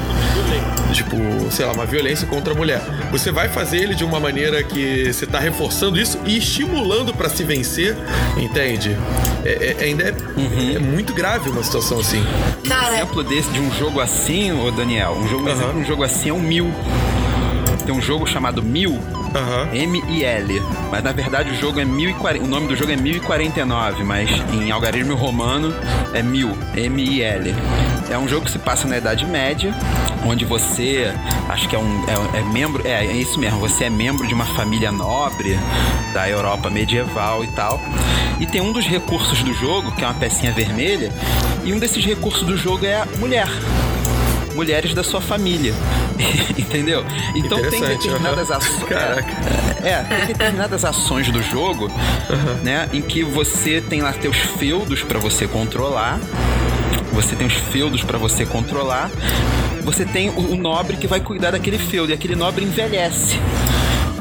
Tipo, 0.94 1.18
sei 1.52 1.66
lá, 1.66 1.72
uma 1.72 1.86
violência 1.86 2.28
contra 2.28 2.54
a 2.54 2.56
mulher. 2.56 2.82
Você 3.12 3.32
vai 3.32 3.50
fazer 3.50 3.78
ele 3.78 3.96
de 3.96 4.04
uma 4.04 4.20
maneira 4.20 4.62
que 4.64 5.12
você 5.12 5.26
tá 5.26 5.40
reforçando 5.40 6.00
isso 6.00 6.20
e 6.26 6.38
estimulando 6.38 7.14
para 7.14 7.30
se 7.30 7.44
vencer, 7.44 7.96
entende? 8.38 8.98
É, 9.44 9.76
é, 9.80 9.84
ainda 9.84 10.04
é, 10.04 10.12
uhum. 10.38 10.76
é, 10.76 10.80
muito 10.80 11.14
grave 11.14 11.50
uma 11.50 11.64
situação 11.64 12.00
assim. 12.00 12.24
Um 12.66 12.94
exemplo 12.94 13.24
desse 13.24 13.50
de 13.50 13.60
um 13.60 13.72
jogo 13.74 14.00
assim, 14.00 14.52
ô 14.52 14.70
Daniel, 14.72 15.14
um 15.14 15.28
jogo, 15.28 15.50
uhum. 15.50 15.80
um 15.80 15.86
jogo 15.86 16.04
assim 16.04 16.30
é 16.30 16.34
um 16.34 16.40
mil. 16.40 16.72
Tem 17.86 17.96
um 17.96 18.02
jogo 18.02 18.28
chamado 18.28 18.62
Mil, 18.62 19.00
Uhum. 19.34 19.74
M-I-L. 19.74 20.62
Mas 20.92 21.04
na 21.04 21.12
verdade 21.12 21.52
o 21.52 21.56
jogo 21.56 21.80
é 21.80 21.86
1040. 21.86 22.44
O 22.44 22.48
nome 22.48 22.68
do 22.68 22.76
jogo 22.76 22.92
é 22.92 22.96
1049, 22.96 24.04
mas 24.04 24.30
em 24.52 24.72
algarismo 24.72 25.16
romano 25.16 25.74
é 26.14 26.22
mil. 26.22 26.58
M-I-L. 26.76 27.56
É 28.10 28.18
um 28.18 28.28
jogo 28.28 28.46
que 28.46 28.52
se 28.52 28.60
passa 28.60 28.88
na 28.88 28.98
Idade 28.98 29.26
Média, 29.26 29.74
onde 30.26 30.44
você. 30.44 31.14
Acho 31.48 31.70
que 31.70 31.76
é 31.76 31.80
um. 31.80 32.04
É, 32.08 32.40
é 32.40 32.44
membro. 32.44 32.86
É, 32.86 33.06
é 33.06 33.14
isso 33.14 33.40
mesmo. 33.40 33.60
Você 33.60 33.86
é 33.86 33.90
membro 33.90 34.28
de 34.28 34.34
uma 34.34 34.46
família 34.46 34.92
nobre 34.92 35.58
da 36.14 36.30
Europa 36.30 36.70
medieval 36.70 37.44
e 37.44 37.48
tal. 37.48 37.80
E 38.40 38.46
tem 38.46 38.60
um 38.60 38.74
dos 38.74 38.86
recursos 38.86 39.42
do 39.44 39.54
jogo, 39.54 39.92
que 39.92 40.04
é 40.04 40.08
uma 40.08 40.16
pecinha 40.16 40.52
vermelha, 40.52 41.12
e 41.64 41.72
um 41.72 41.80
desses 41.80 42.04
recursos 42.04 42.42
do 42.42 42.58
jogo 42.58 42.86
é 42.86 42.96
a 42.96 43.06
mulher 43.20 43.48
mulheres 44.54 44.94
da 44.94 45.04
sua 45.04 45.22
família. 45.22 45.74
Entendeu? 46.58 47.04
Então 47.36 47.62
tem 47.70 47.82
determinadas 47.82 48.50
uhum. 48.50 48.56
ações. 48.56 48.92
É, 49.84 49.90
é, 49.90 50.04
tem 50.04 50.26
determinadas 50.28 50.86
ações 50.86 51.30
do 51.30 51.42
jogo, 51.42 51.86
uhum. 51.86 52.64
né? 52.64 52.90
Em 52.94 53.02
que 53.02 53.24
você 53.24 53.82
tem 53.82 54.02
lá 54.02 54.14
teus 54.14 54.38
feudos 54.38 55.04
para 55.04 55.20
você 55.20 55.48
controlar. 55.48 56.20
Você 57.14 57.36
tem 57.36 57.48
os 57.48 57.54
feudos 57.54 58.04
para 58.04 58.18
você 58.18 58.46
controlar. 58.46 59.10
Você 59.84 60.06
tem 60.06 60.30
o, 60.30 60.54
o 60.54 60.56
nobre 60.56 60.98
que 60.98 61.08
vai 61.08 61.20
cuidar 61.20 61.52
daquele 61.52 61.78
feudo. 61.78 62.12
E 62.12 62.14
aquele 62.14 62.36
nobre 62.36 62.64
envelhece. 62.64 63.40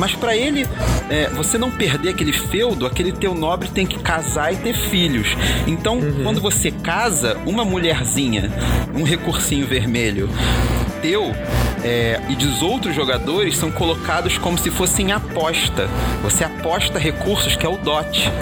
Mas 0.00 0.14
para 0.14 0.34
ele, 0.34 0.66
é, 1.10 1.28
você 1.28 1.58
não 1.58 1.70
perder 1.70 2.08
aquele 2.08 2.32
feudo, 2.32 2.86
aquele 2.86 3.12
teu 3.12 3.34
nobre 3.34 3.68
tem 3.68 3.86
que 3.86 3.98
casar 3.98 4.50
e 4.50 4.56
ter 4.56 4.74
filhos. 4.74 5.28
Então, 5.66 5.98
uhum. 5.98 6.22
quando 6.22 6.40
você 6.40 6.70
casa, 6.70 7.36
uma 7.44 7.66
mulherzinha, 7.66 8.50
um 8.94 9.02
recursinho 9.02 9.66
vermelho, 9.66 10.30
teu 11.02 11.34
é, 11.84 12.18
e 12.30 12.34
dos 12.34 12.62
outros 12.62 12.94
jogadores 12.94 13.58
são 13.58 13.70
colocados 13.70 14.38
como 14.38 14.56
se 14.56 14.70
fossem 14.70 15.12
aposta. 15.12 15.86
Você 16.22 16.44
aposta 16.44 16.98
recursos 16.98 17.54
que 17.54 17.66
é 17.66 17.68
o 17.68 17.76
DOT. 17.76 18.32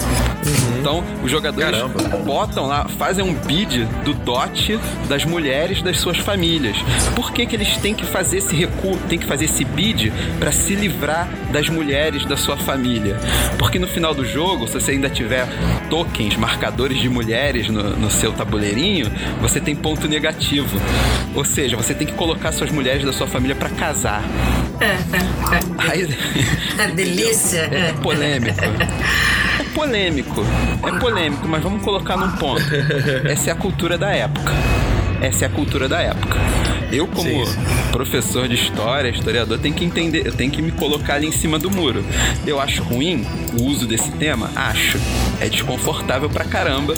Uhum. 0.45 0.79
Então, 0.79 1.03
os 1.23 1.29
jogadores 1.29 1.71
Caramba. 1.71 2.17
botam 2.19 2.65
lá, 2.65 2.87
fazem 2.87 3.23
um 3.23 3.33
bid 3.33 3.85
do 4.05 4.13
DOT 4.13 4.79
das 5.07 5.25
mulheres 5.25 5.81
das 5.81 5.99
suas 5.99 6.17
famílias. 6.17 6.77
Por 7.15 7.31
que, 7.31 7.45
que 7.45 7.55
eles 7.55 7.77
têm 7.77 7.93
que 7.93 8.05
fazer 8.05 8.37
esse 8.37 8.55
recurso, 8.55 8.99
têm 9.09 9.19
que 9.19 9.25
fazer 9.25 9.45
esse 9.45 9.65
bid 9.65 10.11
para 10.39 10.51
se 10.51 10.75
livrar 10.75 11.27
das 11.51 11.67
mulheres 11.67 12.25
da 12.25 12.37
sua 12.37 12.55
família? 12.57 13.17
Porque 13.57 13.77
no 13.77 13.87
final 13.87 14.13
do 14.13 14.25
jogo, 14.25 14.67
se 14.67 14.73
você 14.79 14.91
ainda 14.91 15.09
tiver 15.09 15.47
tokens, 15.89 16.37
marcadores 16.37 16.99
de 16.99 17.09
mulheres 17.09 17.67
no, 17.67 17.83
no 17.95 18.09
seu 18.09 18.31
tabuleirinho, 18.31 19.11
você 19.41 19.59
tem 19.59 19.75
ponto 19.75 20.07
negativo. 20.07 20.79
Ou 21.35 21.43
seja, 21.43 21.75
você 21.75 21.93
tem 21.93 22.07
que 22.07 22.13
colocar 22.13 22.51
suas 22.51 22.71
mulheres 22.71 23.03
da 23.03 23.11
sua 23.11 23.27
família 23.27 23.55
para 23.55 23.69
casar. 23.69 24.23
É, 24.79 24.85
é, 24.85 24.95
é. 25.55 25.91
Aí, 25.91 26.17
é 26.79 26.87
delícia. 26.87 27.69
É 27.71 27.93
polêmico. 28.01 28.59
É 29.79 29.81
polêmico. 29.81 30.45
É 30.83 30.99
polêmico, 30.99 31.47
mas 31.47 31.63
vamos 31.63 31.81
colocar 31.81 32.17
num 32.17 32.29
ponto. 32.31 32.61
Essa 33.25 33.51
é 33.51 33.53
a 33.53 33.55
cultura 33.55 33.97
da 33.97 34.11
época. 34.11 34.51
Essa 35.21 35.45
é 35.45 35.47
a 35.47 35.49
cultura 35.49 35.87
da 35.87 36.01
época. 36.01 36.37
Eu, 36.91 37.07
como 37.07 37.29
sim, 37.29 37.45
sim. 37.45 37.91
professor 37.91 38.47
de 38.47 38.55
história, 38.55 39.09
historiador, 39.09 39.57
tenho 39.57 39.73
que 39.73 39.85
entender, 39.85 40.25
eu 40.25 40.33
tenho 40.33 40.51
que 40.51 40.61
me 40.61 40.71
colocar 40.71 41.15
ali 41.15 41.27
em 41.27 41.31
cima 41.31 41.57
do 41.57 41.71
muro. 41.71 42.03
Eu 42.45 42.59
acho 42.59 42.83
ruim 42.83 43.25
o 43.59 43.65
uso 43.65 43.85
desse 43.85 44.11
tema? 44.11 44.49
Acho. 44.55 44.97
É 45.39 45.47
desconfortável 45.47 46.29
pra 46.29 46.45
caramba. 46.45 46.93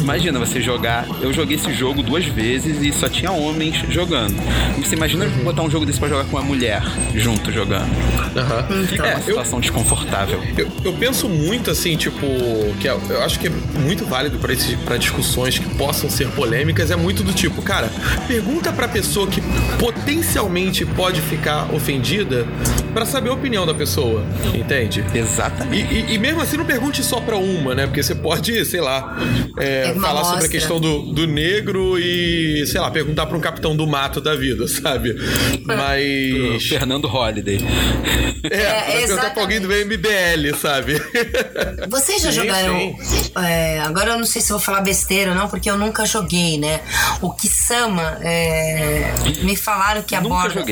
Imagina 0.00 0.38
você 0.38 0.60
jogar. 0.60 1.06
Eu 1.20 1.32
joguei 1.32 1.56
esse 1.56 1.72
jogo 1.72 2.02
duas 2.02 2.24
vezes 2.24 2.82
e 2.82 2.92
só 2.92 3.08
tinha 3.08 3.30
homens 3.30 3.76
jogando. 3.90 4.34
Você 4.78 4.94
imagina 4.94 5.26
uhum. 5.26 5.44
botar 5.44 5.62
um 5.62 5.70
jogo 5.70 5.84
desse 5.84 5.98
pra 5.98 6.08
jogar 6.08 6.24
com 6.24 6.36
uma 6.36 6.42
mulher 6.44 6.82
junto 7.14 7.52
jogando. 7.52 7.88
Uhum. 7.90 8.86
Fica 8.86 9.06
é, 9.06 9.14
uma 9.14 9.22
situação 9.22 9.58
eu, 9.58 9.62
desconfortável. 9.62 10.42
Eu, 10.56 10.70
eu, 10.84 10.92
penso 10.94 11.28
muito 11.28 11.70
assim, 11.70 11.96
tipo, 11.96 12.26
que 12.80 12.88
é, 12.88 12.96
eu 13.10 13.22
acho 13.22 13.38
que 13.38 13.48
é 13.48 13.50
muito 13.80 14.06
válido 14.06 14.38
para 14.38 14.96
discussões 14.96 15.58
que 15.58 15.68
possam 15.74 16.08
ser 16.08 16.28
polêmicas. 16.28 16.90
É 16.90 16.96
muito 16.96 17.22
do 17.22 17.32
tipo, 17.32 17.62
cara, 17.62 17.90
pergunta 18.26 18.72
pra 18.72 18.88
pessoa 18.88 19.26
que 19.26 19.42
potencialmente 19.78 20.84
pode 20.84 21.20
ficar 21.20 21.72
ofendida 21.74 22.46
para 22.92 23.04
saber 23.04 23.30
a 23.30 23.32
opinião 23.32 23.66
da 23.66 23.74
pessoa, 23.74 24.24
entende? 24.54 25.04
Exatamente. 25.14 25.94
E, 25.94 26.01
e, 26.08 26.14
e, 26.14 26.18
mesmo 26.18 26.40
assim 26.40 26.56
não 26.56 26.64
pergunte 26.64 27.02
só 27.02 27.20
pra 27.20 27.36
uma, 27.36 27.74
né? 27.74 27.86
Porque 27.86 28.02
você 28.02 28.14
pode, 28.14 28.64
sei 28.64 28.80
lá, 28.80 29.16
é, 29.58 29.94
falar 29.94 30.20
mostra. 30.20 30.32
sobre 30.32 30.46
a 30.46 30.48
questão 30.48 30.80
do, 30.80 31.12
do 31.12 31.26
negro 31.26 31.98
e, 31.98 32.64
sei 32.66 32.80
lá, 32.80 32.90
perguntar 32.90 33.26
pra 33.26 33.36
um 33.36 33.40
capitão 33.40 33.76
do 33.76 33.86
mato 33.86 34.20
da 34.20 34.34
vida, 34.34 34.66
sabe? 34.68 35.16
Mas. 35.64 36.66
Fernando 36.68 37.06
Holliday. 37.06 37.58
É, 38.44 38.56
é 38.56 39.06
perguntar 39.06 39.30
pra 39.30 39.42
alguém 39.42 39.60
do 39.60 39.68
MBL, 39.68 40.56
sabe? 40.60 41.00
Vocês 41.88 42.22
já 42.22 42.30
sim, 42.30 42.40
jogaram. 42.40 42.74
Sim. 42.74 43.32
É, 43.36 43.80
agora 43.80 44.10
eu 44.10 44.18
não 44.18 44.26
sei 44.26 44.42
se 44.42 44.50
vou 44.50 44.60
falar 44.60 44.80
besteira 44.80 45.30
ou 45.30 45.36
não, 45.36 45.48
porque 45.48 45.70
eu 45.70 45.78
nunca 45.78 46.04
joguei, 46.04 46.58
né? 46.58 46.80
O 47.20 47.32
Kisama 47.32 48.18
é 48.20 48.32
é, 48.32 49.12
me 49.42 49.56
falaram 49.56 50.02
que 50.02 50.14
aborda 50.14 50.64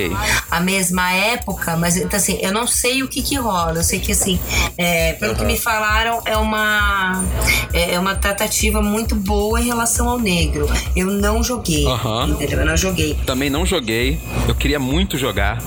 a 0.50 0.60
mesma 0.60 1.12
época, 1.12 1.76
mas 1.76 1.96
então, 1.96 2.16
assim, 2.16 2.38
eu 2.42 2.52
não 2.52 2.66
sei 2.66 3.02
o 3.02 3.08
que 3.08 3.22
que 3.22 3.36
rola. 3.36 3.78
Eu 3.78 3.84
sei 3.84 4.00
que 4.00 4.12
assim, 4.12 4.38
é, 4.76 5.09
pelo 5.12 5.32
uhum. 5.32 5.38
que 5.38 5.44
me 5.44 5.58
falaram, 5.58 6.22
é 6.24 6.36
uma 6.36 7.24
é, 7.72 7.94
é 7.94 7.98
uma 7.98 8.14
tratativa 8.14 8.82
muito 8.82 9.14
boa 9.14 9.60
em 9.60 9.64
relação 9.64 10.08
ao 10.08 10.18
negro. 10.18 10.68
Eu 10.96 11.06
não 11.06 11.42
joguei, 11.42 11.86
uhum. 11.86 12.28
entendeu? 12.28 12.60
Eu 12.60 12.66
não 12.66 12.76
joguei. 12.76 13.14
Também 13.26 13.50
não 13.50 13.64
joguei. 13.64 14.18
Eu 14.48 14.54
queria 14.54 14.78
muito 14.78 15.16
jogar. 15.16 15.58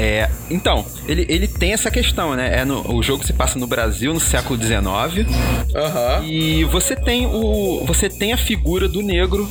É, 0.00 0.30
então, 0.48 0.86
ele, 1.08 1.26
ele 1.28 1.48
tem 1.48 1.72
essa 1.72 1.90
questão, 1.90 2.36
né? 2.36 2.60
É 2.60 2.64
no, 2.64 2.94
o 2.94 3.02
jogo 3.02 3.26
se 3.26 3.32
passa 3.32 3.58
no 3.58 3.66
Brasil 3.66 4.14
no 4.14 4.20
século 4.20 4.56
XIX. 4.56 4.78
Uhum. 4.78 6.24
E 6.24 6.64
você 6.64 6.94
tem 6.94 7.26
o. 7.26 7.84
Você 7.84 8.08
tem 8.08 8.32
a 8.32 8.36
figura 8.36 8.88
do 8.88 9.02
negro 9.02 9.48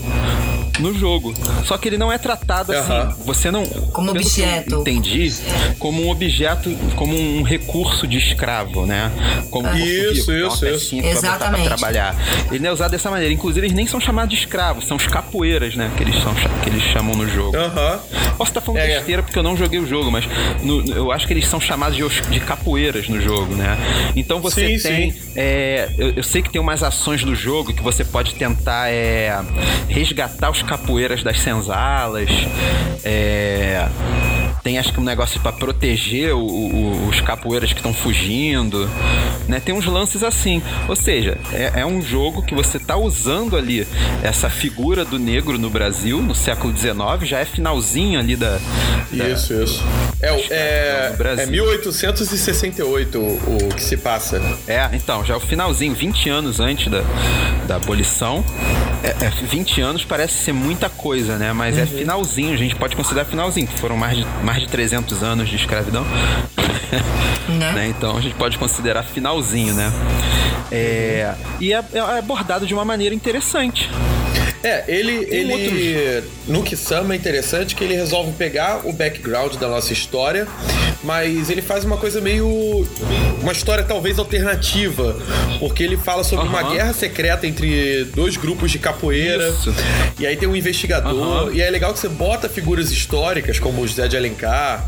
no 0.79 0.93
jogo. 0.93 1.33
Só 1.65 1.77
que 1.77 1.87
ele 1.87 1.97
não 1.97 2.11
é 2.11 2.17
tratado 2.17 2.71
uhum. 2.71 2.79
assim. 2.79 3.23
Você 3.25 3.51
não. 3.51 3.65
Como 3.65 4.11
objeto. 4.11 4.81
entendi. 4.81 5.33
Como 5.79 6.03
um 6.03 6.09
objeto, 6.09 6.69
como 6.95 7.15
um 7.15 7.43
recurso 7.43 8.07
de 8.07 8.17
escravo, 8.17 8.85
né? 8.85 9.11
Como 9.49 9.67
ah. 9.67 9.77
Isso, 9.79 10.31
isso, 10.31 10.65
isso. 10.65 10.95
Exatamente. 10.95 11.67
Pra 11.67 11.77
trabalhar. 11.77 12.15
Ele 12.49 12.59
não 12.59 12.69
é 12.69 12.73
usado 12.73 12.91
dessa 12.91 13.09
maneira. 13.09 13.33
Inclusive, 13.33 13.67
eles 13.67 13.75
nem 13.75 13.87
são 13.87 13.99
chamados 13.99 14.29
de 14.29 14.39
escravos, 14.39 14.85
são 14.87 14.97
os 14.97 15.07
capoeiras, 15.07 15.75
né? 15.75 15.91
Que 15.95 16.03
eles, 16.03 16.15
são, 16.21 16.33
que 16.63 16.69
eles 16.69 16.83
chamam 16.83 17.15
no 17.15 17.27
jogo. 17.27 17.57
Uhum. 17.57 17.99
Posso 18.37 18.51
estar 18.51 18.61
falando 18.61 18.81
é, 18.81 18.91
é. 18.91 18.95
besteira 18.97 19.23
porque 19.23 19.37
eu 19.37 19.43
não 19.43 19.57
joguei 19.57 19.79
o 19.79 19.87
jogo, 19.87 20.11
mas 20.11 20.25
no, 20.61 20.85
eu 20.93 21.11
acho 21.11 21.25
que 21.25 21.33
eles 21.33 21.47
são 21.47 21.59
chamados 21.59 21.97
de, 21.97 22.21
de 22.29 22.39
capoeiras 22.39 23.07
no 23.07 23.19
jogo, 23.19 23.55
né? 23.55 23.77
Então 24.15 24.39
você 24.39 24.77
sim, 24.77 24.83
tem. 24.83 25.11
Sim. 25.11 25.31
É, 25.35 25.89
eu, 25.97 26.11
eu, 26.11 26.23
sei 26.23 26.41
que 26.41 26.49
tem 26.49 26.61
umas 26.61 26.83
ações 26.83 27.23
do 27.23 27.35
jogo 27.35 27.73
que 27.73 27.81
você 27.81 28.03
pode 28.03 28.35
tentar 28.35 28.89
é, 28.89 29.37
resgatar 29.89 30.49
os 30.49 30.61
capoeiras 30.67 31.23
das 31.23 31.39
senzalas. 31.39 32.29
É, 33.03 33.87
tem 34.67 34.77
acho 34.77 34.91
que 34.91 34.99
um 34.99 35.03
negócio 35.03 35.39
para 35.39 35.53
proteger 35.53 36.35
o, 36.35 36.41
o, 36.41 37.07
os 37.07 37.21
capoeiras 37.21 37.71
que 37.71 37.79
estão 37.79 37.93
fugindo, 37.93 38.85
né? 39.47 39.61
Tem 39.61 39.73
uns 39.73 39.85
lances 39.85 40.23
assim. 40.23 40.61
Ou 40.89 40.95
seja, 40.95 41.37
é, 41.53 41.71
é, 41.75 41.85
um 41.85 42.01
jogo 42.01 42.41
que 42.41 42.53
você 42.53 42.77
tá 42.77 42.97
usando 42.97 43.55
ali 43.55 43.87
essa 44.21 44.49
figura 44.49 45.05
do 45.05 45.17
negro 45.17 45.57
no 45.57 45.69
Brasil 45.69 46.21
no 46.21 46.35
século 46.35 46.75
XIX, 46.75 46.97
já 47.23 47.39
é 47.39 47.45
finalzinho 47.45 48.19
ali 48.19 48.35
da. 48.35 48.59
da 49.09 49.29
isso, 49.29 49.53
isso. 49.53 49.81
É, 50.21 50.35
é, 50.53 51.15
é 51.43 51.45
1868 51.45 53.17
o, 53.17 53.67
o 53.67 53.69
que 53.69 53.81
se 53.81 53.95
passa. 53.95 54.41
É, 54.67 54.89
então, 54.91 55.23
já 55.23 55.35
é 55.35 55.37
o 55.37 55.39
finalzinho, 55.39 55.95
20 55.95 56.29
anos 56.29 56.59
antes 56.59 56.91
da, 56.91 57.03
da 57.67 57.75
abolição. 57.77 58.43
É, 59.03 59.25
é, 59.25 59.29
20 59.29 59.79
anos 59.79 60.03
parece 60.03 60.33
ser 60.33 60.53
muita 60.53 60.89
coisa, 60.89 61.37
né? 61.37 61.53
Mas 61.53 61.77
é 61.77 61.81
uhum. 61.81 61.83
é 61.83 61.87
finalzinho, 61.87 62.53
a 62.53 62.57
gente 62.57 62.75
pode 62.75 62.95
considerar 62.95 63.25
finalzinho, 63.25 63.67
que 63.67 63.79
foram 63.79 63.95
mais 63.95 64.17
de, 64.17 64.25
mais 64.43 64.56
de 64.59 64.67
300 64.67 65.23
anos 65.23 65.49
de 65.49 65.55
escravidão. 65.55 66.05
Né? 67.47 67.71
né? 67.73 67.87
Então 67.87 68.17
a 68.17 68.21
gente 68.21 68.35
pode 68.35 68.57
considerar 68.57 69.03
finalzinho, 69.03 69.73
né? 69.73 69.91
É, 70.71 71.33
e 71.59 71.73
é, 71.73 71.83
é 71.93 71.99
abordado 72.19 72.65
de 72.65 72.73
uma 72.73 72.83
maneira 72.85 73.15
interessante. 73.15 73.89
É, 74.63 74.83
ele, 74.87 75.27
ele 75.29 75.53
outros... 75.53 76.31
no 76.47 76.63
Kisama 76.63 77.13
é 77.13 77.17
interessante 77.17 77.75
que 77.75 77.83
ele 77.83 77.95
resolve 77.95 78.31
pegar 78.33 78.81
o 78.85 78.93
background 78.93 79.55
da 79.55 79.67
nossa 79.67 79.93
história, 79.93 80.47
mas 81.03 81.49
ele 81.49 81.61
faz 81.61 81.85
uma 81.85 81.97
coisa 81.97 82.19
meio 82.19 82.87
uma 83.41 83.51
história 83.51 83.83
talvez 83.83 84.17
alternativa, 84.19 85.15
porque 85.59 85.83
ele 85.83 85.95
fala 85.95 86.23
sobre 86.23 86.47
uma 86.47 86.63
guerra 86.63 86.93
secreta 86.93 87.45
entre 87.45 88.05
dois 88.15 88.35
grupos 88.35 88.71
de 88.71 88.79
capoeira. 88.79 89.49
Isso. 89.49 89.73
E 90.19 90.25
aí 90.25 90.35
tem 90.35 90.49
um 90.49 90.55
investigador, 90.55 91.45
uhum. 91.45 91.53
e 91.53 91.61
é 91.61 91.69
legal 91.69 91.93
que 91.93 91.99
você 91.99 92.09
bota 92.09 92.49
figuras 92.49 92.91
históricas 92.91 93.59
como 93.59 93.81
o 93.81 93.87
José 93.87 94.07
de 94.07 94.17
Alencar, 94.17 94.85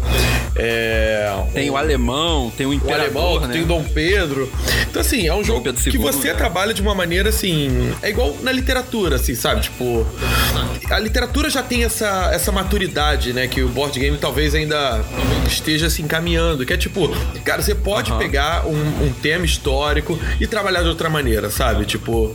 é, 0.56 1.32
tem 1.54 1.70
o, 1.70 1.74
o 1.74 1.78
alemão, 1.78 2.52
tem 2.58 2.66
o 2.66 2.74
imperador, 2.74 3.16
o 3.16 3.20
alemão, 3.20 3.48
né? 3.48 3.54
tem 3.54 3.62
o 3.62 3.66
Dom 3.66 3.84
Pedro. 3.84 4.52
Então 4.90 5.02
assim, 5.02 5.28
é 5.28 5.34
um 5.34 5.44
jogo 5.44 5.72
que 5.74 5.98
você 5.98 6.30
né? 6.30 6.34
trabalha 6.34 6.74
de 6.74 6.82
uma 6.82 6.96
maneira 6.96 7.30
assim, 7.30 7.94
é 8.02 8.10
igual 8.10 8.36
na 8.42 8.52
literatura, 8.52 9.16
assim, 9.18 9.36
sabe? 9.36 9.59
Sabe? 9.60 10.80
Tipo, 10.80 10.94
a 10.94 11.00
literatura 11.00 11.50
já 11.50 11.62
tem 11.62 11.84
essa, 11.84 12.30
essa 12.34 12.52
maturidade, 12.52 13.34
né? 13.34 13.48
Que 13.48 13.62
o 13.62 13.70
board 13.70 14.00
game 14.00 14.18
talvez 14.18 14.56
ainda 14.56 15.04
esteja 15.48 15.90
se 15.90 16.02
encaminhando. 16.02 16.66
Que 16.66 16.74
é 16.74 16.78
tipo, 16.78 17.10
cara, 17.44 17.62
você 17.62 17.76
pode 17.76 18.12
uhum. 18.12 18.18
pegar 18.18 18.66
um, 18.66 19.06
um 19.06 19.14
tema 19.22 19.46
histórico 19.46 20.20
e 20.40 20.48
trabalhar 20.48 20.82
de 20.82 20.90
outra 20.90 21.10
maneira, 21.10 21.50
sabe? 21.50 21.86
Tipo, 21.86 22.34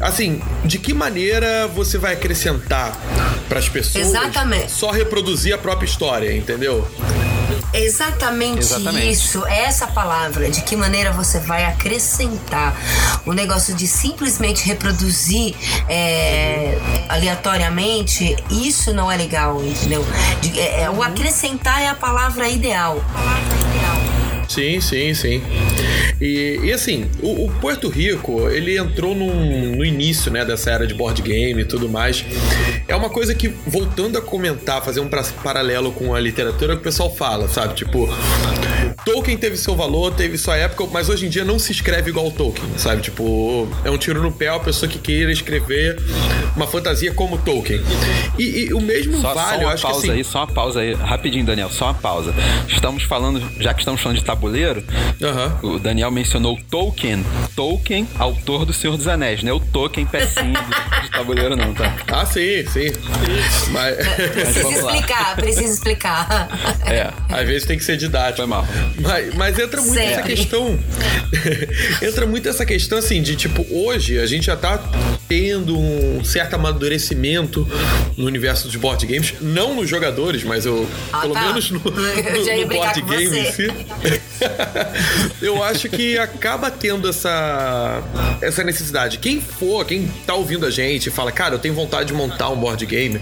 assim, 0.00 0.40
de 0.64 0.78
que 0.78 0.92
maneira 0.92 1.66
você 1.68 1.98
vai 1.98 2.14
acrescentar 2.14 2.98
para 3.48 3.58
as 3.58 3.68
pessoas 3.68 4.06
Exatamente. 4.06 4.70
só 4.70 4.90
reproduzir 4.90 5.54
a 5.54 5.58
própria 5.58 5.86
história, 5.86 6.34
entendeu? 6.34 6.86
Exatamente, 7.72 8.60
Exatamente, 8.60 9.12
isso, 9.12 9.46
é 9.46 9.64
essa 9.64 9.86
palavra. 9.86 10.50
De 10.50 10.62
que 10.62 10.76
maneira 10.76 11.12
você 11.12 11.38
vai 11.40 11.64
acrescentar 11.64 12.76
o 13.24 13.32
negócio 13.32 13.74
de 13.74 13.86
simplesmente 13.86 14.64
reproduzir 14.64 15.54
é, 15.88 16.78
aleatoriamente, 17.08 18.36
isso 18.50 18.92
não 18.92 19.10
é 19.10 19.16
legal, 19.16 19.62
entendeu? 19.64 20.04
De, 20.40 20.58
é, 20.60 20.82
é, 20.82 20.90
o 20.90 21.02
acrescentar 21.02 21.80
é 21.80 21.88
a 21.88 21.94
palavra 21.94 22.48
ideal. 22.48 23.02
Sim, 24.52 24.82
sim, 24.82 25.14
sim. 25.14 25.42
E, 26.20 26.60
e 26.62 26.72
assim, 26.72 27.10
o, 27.22 27.46
o, 27.46 27.52
Porto 27.58 27.88
Rico, 27.88 28.50
ele 28.50 28.76
entrou 28.76 29.14
num, 29.14 29.74
no 29.74 29.82
início, 29.82 30.30
né, 30.30 30.44
dessa 30.44 30.70
era 30.70 30.86
de 30.86 30.92
board 30.92 31.22
game 31.22 31.62
e 31.62 31.64
tudo 31.64 31.88
mais. 31.88 32.22
É 32.86 32.94
uma 32.94 33.08
coisa 33.08 33.34
que, 33.34 33.48
voltando 33.48 34.18
a 34.18 34.20
comentar, 34.20 34.84
fazer 34.84 35.00
um 35.00 35.08
paralelo 35.42 35.90
com 35.92 36.14
a 36.14 36.20
literatura, 36.20 36.74
o 36.74 36.80
pessoal 36.80 37.14
fala, 37.14 37.48
sabe? 37.48 37.72
Tipo, 37.72 38.06
Tolkien 39.04 39.36
teve 39.36 39.56
seu 39.56 39.74
valor, 39.74 40.12
teve 40.12 40.38
sua 40.38 40.56
época, 40.56 40.86
mas 40.92 41.08
hoje 41.08 41.26
em 41.26 41.28
dia 41.28 41.44
não 41.44 41.58
se 41.58 41.72
escreve 41.72 42.10
igual 42.10 42.28
o 42.28 42.30
Tolkien, 42.30 42.66
sabe? 42.76 43.02
Tipo, 43.02 43.68
é 43.84 43.90
um 43.90 43.98
tiro 43.98 44.22
no 44.22 44.30
pé 44.30 44.48
a 44.48 44.58
pessoa 44.58 44.88
que 44.88 44.98
queira 44.98 45.32
escrever 45.32 46.00
uma 46.54 46.66
fantasia 46.66 47.12
como 47.12 47.38
Tolkien. 47.38 47.80
E, 48.38 48.66
e 48.66 48.74
o 48.74 48.80
mesmo 48.80 49.20
só, 49.20 49.34
vale, 49.34 49.56
só 49.56 49.62
eu 49.62 49.68
acho 49.68 49.82
pausa 49.82 50.00
que 50.00 50.06
assim... 50.06 50.18
aí, 50.18 50.24
só 50.24 50.38
uma 50.40 50.46
pausa 50.46 50.80
aí, 50.80 50.94
rapidinho, 50.94 51.44
Daniel, 51.44 51.70
só 51.70 51.86
uma 51.86 51.94
pausa. 51.94 52.34
Estamos 52.68 53.02
falando, 53.02 53.42
já 53.60 53.74
que 53.74 53.80
estamos 53.80 54.00
falando 54.00 54.18
de 54.18 54.24
tabuleiro, 54.24 54.84
o 55.62 55.78
Daniel 55.78 56.10
mencionou 56.10 56.58
Tolkien, 56.70 57.24
Tolkien, 57.56 58.06
autor 58.18 58.64
do 58.64 58.72
Senhor 58.72 58.96
dos 58.96 59.08
Anéis, 59.08 59.42
né? 59.42 59.52
O 59.52 59.60
Tolkien 59.60 60.06
pecinho 60.06 60.52
de, 60.52 61.02
de 61.02 61.10
tabuleiro 61.10 61.56
não, 61.56 61.74
tá? 61.74 61.96
Ah, 62.08 62.26
sim, 62.26 62.64
sim. 62.66 62.92
Mas... 63.70 63.96
Precisa 64.32 64.68
explicar, 64.68 65.36
precisa 65.36 65.74
explicar. 65.74 66.48
É, 66.86 67.10
às 67.28 67.46
vezes 67.46 67.66
tem 67.66 67.76
que 67.76 67.84
ser 67.84 67.96
didático. 67.96 68.36
Foi 68.36 68.46
mal. 68.46 68.66
Mas, 69.00 69.34
mas 69.34 69.58
entra 69.58 69.80
muito 69.80 69.98
essa 69.98 70.22
questão. 70.22 70.78
entra 72.02 72.26
muito 72.26 72.48
essa 72.48 72.64
questão 72.66 72.98
assim 72.98 73.22
de 73.22 73.36
tipo, 73.36 73.66
hoje 73.70 74.18
a 74.18 74.26
gente 74.26 74.46
já 74.46 74.56
tá 74.56 74.78
tendo 75.32 75.78
um 75.78 76.22
certo 76.22 76.56
amadurecimento 76.56 77.66
no 78.18 78.26
universo 78.26 78.66
dos 78.66 78.76
board 78.76 79.06
games. 79.06 79.32
Não 79.40 79.74
nos 79.74 79.88
jogadores, 79.88 80.44
mas 80.44 80.66
eu. 80.66 80.86
Ah, 81.10 81.20
pelo 81.20 81.32
tá. 81.32 81.46
menos 81.46 81.70
no, 81.70 81.78
no, 81.82 81.90
no 81.90 82.66
board 82.68 83.00
game 83.00 83.38
em 83.38 83.50
si. 83.50 83.72
eu 85.40 85.62
acho 85.64 85.88
que 85.88 86.18
acaba 86.18 86.70
tendo 86.70 87.08
essa, 87.08 88.02
essa 88.42 88.62
necessidade. 88.62 89.18
Quem 89.18 89.40
for, 89.40 89.86
quem 89.86 90.06
tá 90.26 90.34
ouvindo 90.34 90.66
a 90.66 90.70
gente 90.70 91.06
e 91.06 91.10
fala, 91.10 91.32
cara, 91.32 91.54
eu 91.54 91.58
tenho 91.58 91.74
vontade 91.74 92.08
de 92.08 92.12
montar 92.12 92.50
um 92.50 92.56
board 92.56 92.84
game. 92.84 93.18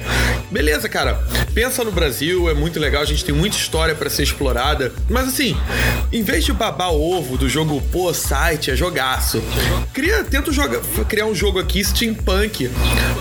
Beleza, 0.50 0.88
cara. 0.88 1.14
Pensa 1.54 1.84
no 1.84 1.92
Brasil, 1.92 2.48
é 2.48 2.54
muito 2.54 2.80
legal, 2.80 3.02
a 3.02 3.06
gente 3.06 3.24
tem 3.24 3.34
muita 3.34 3.56
história 3.56 3.94
para 3.94 4.10
ser 4.10 4.24
explorada. 4.24 4.92
Mas 5.08 5.28
assim, 5.28 5.56
em 6.12 6.22
vez 6.22 6.44
de 6.44 6.52
babar 6.52 6.92
ovo 6.92 7.36
do 7.36 7.48
jogo, 7.48 7.80
pô, 7.92 8.12
site, 8.12 8.72
é 8.72 8.76
jogaço. 8.76 9.40
Cria, 9.92 10.24
tenta 10.24 10.52
jogar, 10.52 10.80
criar 11.08 11.26
um 11.26 11.34
jogo 11.34 11.60
aqui 11.60 11.80
steampunk 12.00 12.70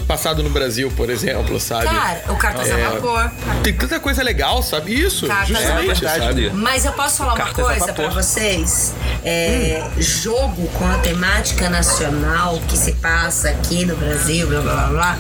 passado 0.08 0.42
no 0.42 0.50
Brasil, 0.50 0.92
por 0.96 1.10
exemplo, 1.10 1.60
sabe? 1.60 1.86
Cara, 1.86 2.24
o 2.30 2.36
Cartas 2.38 2.70
é, 2.70 2.86
a 2.86 2.90
Vapor. 2.92 3.30
Tem 3.62 3.74
tanta 3.74 4.00
coisa 4.00 4.24
legal, 4.24 4.64
sabe? 4.64 4.94
Isso, 4.94 5.28
Cartas 5.28 5.50
justamente, 5.50 6.06
é 6.06 6.20
sabe? 6.20 6.50
Mas 6.52 6.86
eu 6.86 6.94
posso 6.94 7.18
falar 7.18 7.36
Cartas 7.36 7.58
uma 7.58 7.76
coisa 7.76 7.94
para 7.94 8.10
vocês? 8.10 8.94
É, 9.24 9.84
hum. 9.86 10.02
Jogo 10.02 10.68
com 10.70 10.88
a 10.88 10.98
temática 11.00 11.70
nacional 11.70 12.60
que 12.68 12.78
se 12.78 12.94
passa 12.94 13.50
aqui 13.50 13.86
no 13.86 13.96
Brasil, 13.98 14.48
blá 14.48 14.62
blá 14.62 14.74
blá, 14.74 14.88
blá 14.88 15.20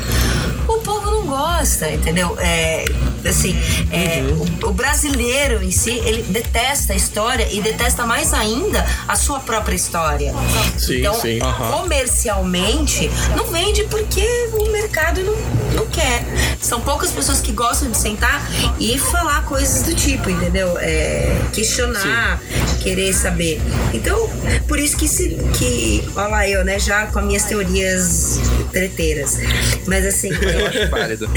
o 0.69 0.81
povo 0.81 1.11
não 1.11 1.25
gosta, 1.25 1.89
entendeu? 1.89 2.37
É, 2.39 2.85
assim, 3.27 3.55
é, 3.91 4.21
uhum. 4.21 4.45
o, 4.63 4.69
o, 4.69 4.73
brasileiro 4.73 5.63
em 5.63 5.71
si, 5.71 5.91
ele 5.91 6.23
detesta 6.23 6.93
a 6.93 6.95
história 6.95 7.47
e 7.51 7.61
detesta 7.61 8.05
mais 8.05 8.33
ainda 8.33 8.85
a 9.07 9.15
sua 9.15 9.39
própria 9.39 9.75
história. 9.75 10.33
Sim, 10.77 10.99
então, 10.99 11.13
sim. 11.15 11.39
Uhum. 11.41 11.71
comercialmente, 11.71 13.09
não 13.35 13.45
vende 13.45 13.83
porque 13.85 14.25
o 14.53 14.71
mercado 14.71 15.21
não, 15.23 15.35
não 15.73 15.87
quer. 15.87 16.23
São 16.61 16.81
poucas 16.81 17.11
pessoas 17.11 17.41
que 17.41 17.51
gostam 17.51 17.89
de 17.89 17.97
sentar 17.97 18.41
e 18.79 18.97
falar 18.97 19.43
coisas 19.45 19.83
do 19.83 19.93
tipo, 19.93 20.29
entendeu? 20.29 20.77
É, 20.79 21.41
questionar, 21.53 22.39
sim. 22.39 22.83
querer 22.83 23.13
saber. 23.13 23.61
Então, 23.93 24.29
por 24.67 24.79
isso 24.79 24.97
que 24.97 25.07
se. 25.07 25.29
Que, 25.57 26.03
olha 26.15 26.27
lá, 26.27 26.47
eu, 26.47 26.63
né, 26.63 26.79
já 26.79 27.07
com 27.07 27.19
as 27.19 27.25
minhas 27.25 27.43
teorias 27.43 28.39
treteiras. 28.71 29.37
Mas 29.85 30.05
assim. 30.05 30.29
Eu 30.39 30.67
acho 30.67 30.89
válido. 30.89 31.29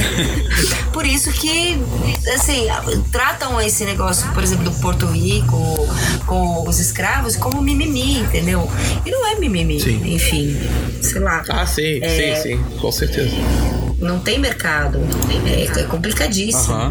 por 0.93 1.07
isso 1.07 1.33
que 1.33 1.72
assim, 2.35 2.67
tratam 3.11 3.61
esse 3.61 3.85
negócio, 3.85 4.31
por 4.33 4.43
exemplo, 4.43 4.65
do 4.65 4.73
Porto 4.81 5.07
Rico 5.07 5.57
com 6.27 6.69
os 6.69 6.79
escravos 6.79 7.37
como 7.37 7.61
mimimi, 7.61 8.21
entendeu? 8.21 8.71
E 9.05 9.11
não 9.11 9.27
é 9.27 9.37
mimimi, 9.37 9.81
sim. 9.81 10.15
enfim, 10.15 10.57
sei 11.01 11.21
lá. 11.21 11.43
Ah, 11.49 11.67
sim, 11.67 12.01
é, 12.03 12.37
sim, 12.37 12.57
sim, 12.57 12.79
com 12.81 12.93
certeza. 12.93 13.35
Não 14.03 14.19
tem 14.19 14.39
mercado. 14.39 14.99
É, 15.47 15.81
é 15.81 15.85
complicadíssimo. 15.85 16.75
Uhum. 16.75 16.91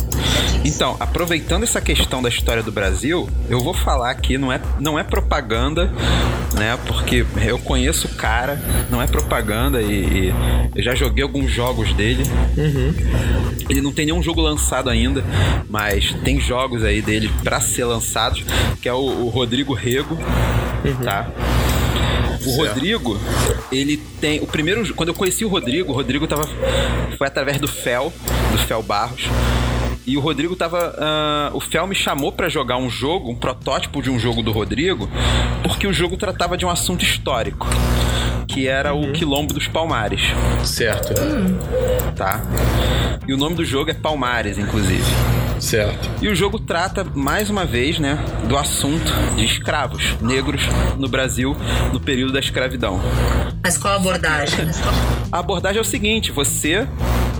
Então, 0.64 0.96
aproveitando 0.98 1.64
essa 1.64 1.82
questão 1.82 2.22
da 2.22 2.30
história 2.30 2.64
do 2.64 2.72
Brasil, 2.72 3.30
eu 3.50 3.60
vou 3.60 3.74
falar 3.74 4.12
aqui, 4.12 4.38
não 4.38 4.52
é, 4.52 4.62
não 4.80 4.98
é 4.98 5.04
propaganda, 5.04 5.92
né? 6.54 6.80
Porque 6.88 7.26
eu 7.46 7.60
conheço 7.60 8.08
o 8.08 8.16
cara, 8.16 8.62
não 8.90 9.02
é 9.02 9.08
propaganda 9.08 9.82
e, 9.82 10.30
e 10.30 10.34
eu 10.76 10.82
já 10.82 10.96
joguei 10.96 11.22
alguns 11.22 11.52
jogos 11.52 11.94
dele. 11.94 12.24
Uhum. 12.58 12.94
Ele 13.70 13.82
não 13.82 13.92
tem 13.92 14.06
nenhum 14.06 14.24
jogo 14.24 14.40
lançado 14.40 14.90
ainda, 14.90 15.24
mas 15.70 16.14
tem 16.24 16.40
jogos 16.40 16.84
aí 16.84 17.02
dele 17.02 17.30
para 17.44 17.60
ser 17.60 17.84
lançados, 17.84 18.44
que 18.82 18.88
é 18.88 18.94
o, 18.94 18.98
o 18.98 19.30
Rodrigo 19.30 19.74
Rego, 19.74 20.18
uhum. 20.86 20.96
tá? 21.04 21.28
O 22.46 22.56
Rodrigo, 22.56 23.20
ele 23.72 23.98
tem. 24.20 24.40
O 24.42 24.48
primeiro. 24.48 24.94
Quando 24.96 25.10
eu 25.10 25.16
conheci 25.16 25.46
o 25.46 25.48
Rodrigo, 25.48 25.92
o 25.92 25.96
Rodrigo 25.96 26.28
tava. 26.28 26.48
Foi 27.18 27.28
através 27.28 27.60
do 27.60 27.68
Fel, 27.68 28.12
do 28.52 28.58
Fel 28.58 28.82
Barros. 28.82 29.24
E 30.06 30.18
o 30.18 30.20
Rodrigo 30.20 30.56
tava. 30.56 31.52
Uh, 31.54 31.58
o 31.58 31.60
Fel 31.60 31.86
me 31.88 31.96
chamou 31.96 32.32
para 32.32 32.50
jogar 32.50 32.78
um 32.78 32.90
jogo, 32.90 33.30
um 33.30 33.36
protótipo 33.36 34.02
de 34.02 34.10
um 34.10 34.20
jogo 34.20 34.42
do 34.42 34.52
Rodrigo, 34.52 35.10
porque 35.64 35.86
o 35.86 35.94
jogo 35.94 36.18
tratava 36.18 36.58
de 36.58 36.66
um 36.66 36.70
assunto 36.70 37.04
histórico. 37.04 37.68
Que 38.48 38.68
era 38.68 38.94
uhum. 38.94 39.10
o 39.10 39.14
Quilombo 39.14 39.54
dos 39.54 39.68
Palmares. 39.68 40.22
Certo. 40.66 41.14
Tá. 42.16 42.42
E 43.28 43.34
o 43.34 43.38
nome 43.38 43.56
do 43.56 43.64
jogo 43.64 43.92
é 43.92 43.94
Palmares, 43.94 44.58
inclusive. 44.58 45.06
Certo. 45.62 46.10
E 46.22 46.28
o 46.28 46.36
jogo 46.36 46.60
trata, 46.60 47.06
mais 47.16 47.50
uma 47.50 47.64
vez, 47.64 48.00
né, 48.00 48.18
do 48.50 48.58
assunto 48.58 49.14
de 49.36 49.46
escravos 49.46 50.18
negros 50.20 50.64
no 50.98 51.08
Brasil 51.08 51.56
no 51.94 52.00
período 52.00 52.34
da 52.34 52.40
escravidão. 52.40 53.00
Mas 53.64 53.78
qual 53.78 53.94
a 53.94 53.98
abordagem? 53.98 54.68
A 55.32 55.40
abordagem 55.40 55.78
é 55.78 55.82
o 55.82 55.86
seguinte: 55.86 56.32
você, 56.32 56.88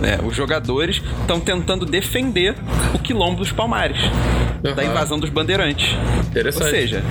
né, 0.00 0.18
os 0.24 0.36
jogadores, 0.36 1.02
estão 1.20 1.40
tentando 1.40 1.84
defender 1.84 2.54
o 2.94 2.98
quilombo 2.98 3.38
dos 3.38 3.50
Palmares 3.50 3.98
uhum. 4.64 4.74
da 4.74 4.84
invasão 4.84 5.18
dos 5.18 5.28
bandeirantes. 5.28 5.96
Interessante. 6.28 6.64
Ou 6.64 6.70
seja, 6.70 7.04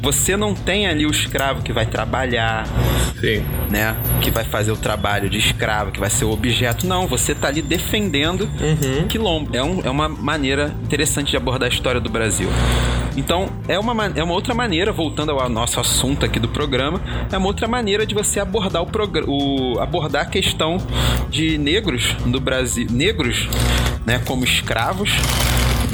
você 0.00 0.36
não 0.36 0.54
tem 0.54 0.86
ali 0.86 1.06
o 1.06 1.10
escravo 1.10 1.62
que 1.62 1.72
vai 1.72 1.86
trabalhar, 1.86 2.66
Sim. 3.20 3.44
né? 3.70 3.96
Que 4.20 4.30
vai 4.30 4.44
fazer 4.44 4.72
o 4.72 4.76
trabalho 4.76 5.28
de 5.28 5.38
escravo, 5.38 5.90
que 5.90 6.00
vai 6.00 6.10
ser 6.10 6.24
o 6.24 6.30
objeto. 6.30 6.86
Não, 6.86 7.06
você 7.06 7.34
tá 7.34 7.48
ali 7.48 7.62
defendendo 7.62 8.42
uhum. 8.42 9.06
quilombo. 9.08 9.56
É, 9.56 9.62
um, 9.62 9.80
é 9.84 9.90
uma 9.90 10.08
maneira 10.08 10.74
interessante 10.84 11.30
de 11.30 11.36
abordar 11.36 11.70
a 11.70 11.72
história 11.72 12.00
do 12.00 12.10
Brasil. 12.10 12.48
Então, 13.16 13.48
é 13.66 13.78
uma, 13.78 14.12
é 14.14 14.22
uma 14.22 14.34
outra 14.34 14.54
maneira, 14.54 14.92
voltando 14.92 15.30
ao 15.32 15.48
nosso 15.48 15.80
assunto 15.80 16.26
aqui 16.26 16.38
do 16.38 16.48
programa, 16.48 17.00
é 17.32 17.38
uma 17.38 17.46
outra 17.46 17.66
maneira 17.66 18.04
de 18.04 18.14
você 18.14 18.38
abordar 18.38 18.82
o, 18.82 18.88
o 19.26 19.80
abordar 19.80 20.22
a 20.22 20.26
questão 20.26 20.76
de 21.30 21.56
negros 21.56 22.14
no 22.26 22.38
Brasil, 22.38 22.86
negros, 22.90 23.48
né, 24.04 24.20
como 24.26 24.44
escravos, 24.44 25.10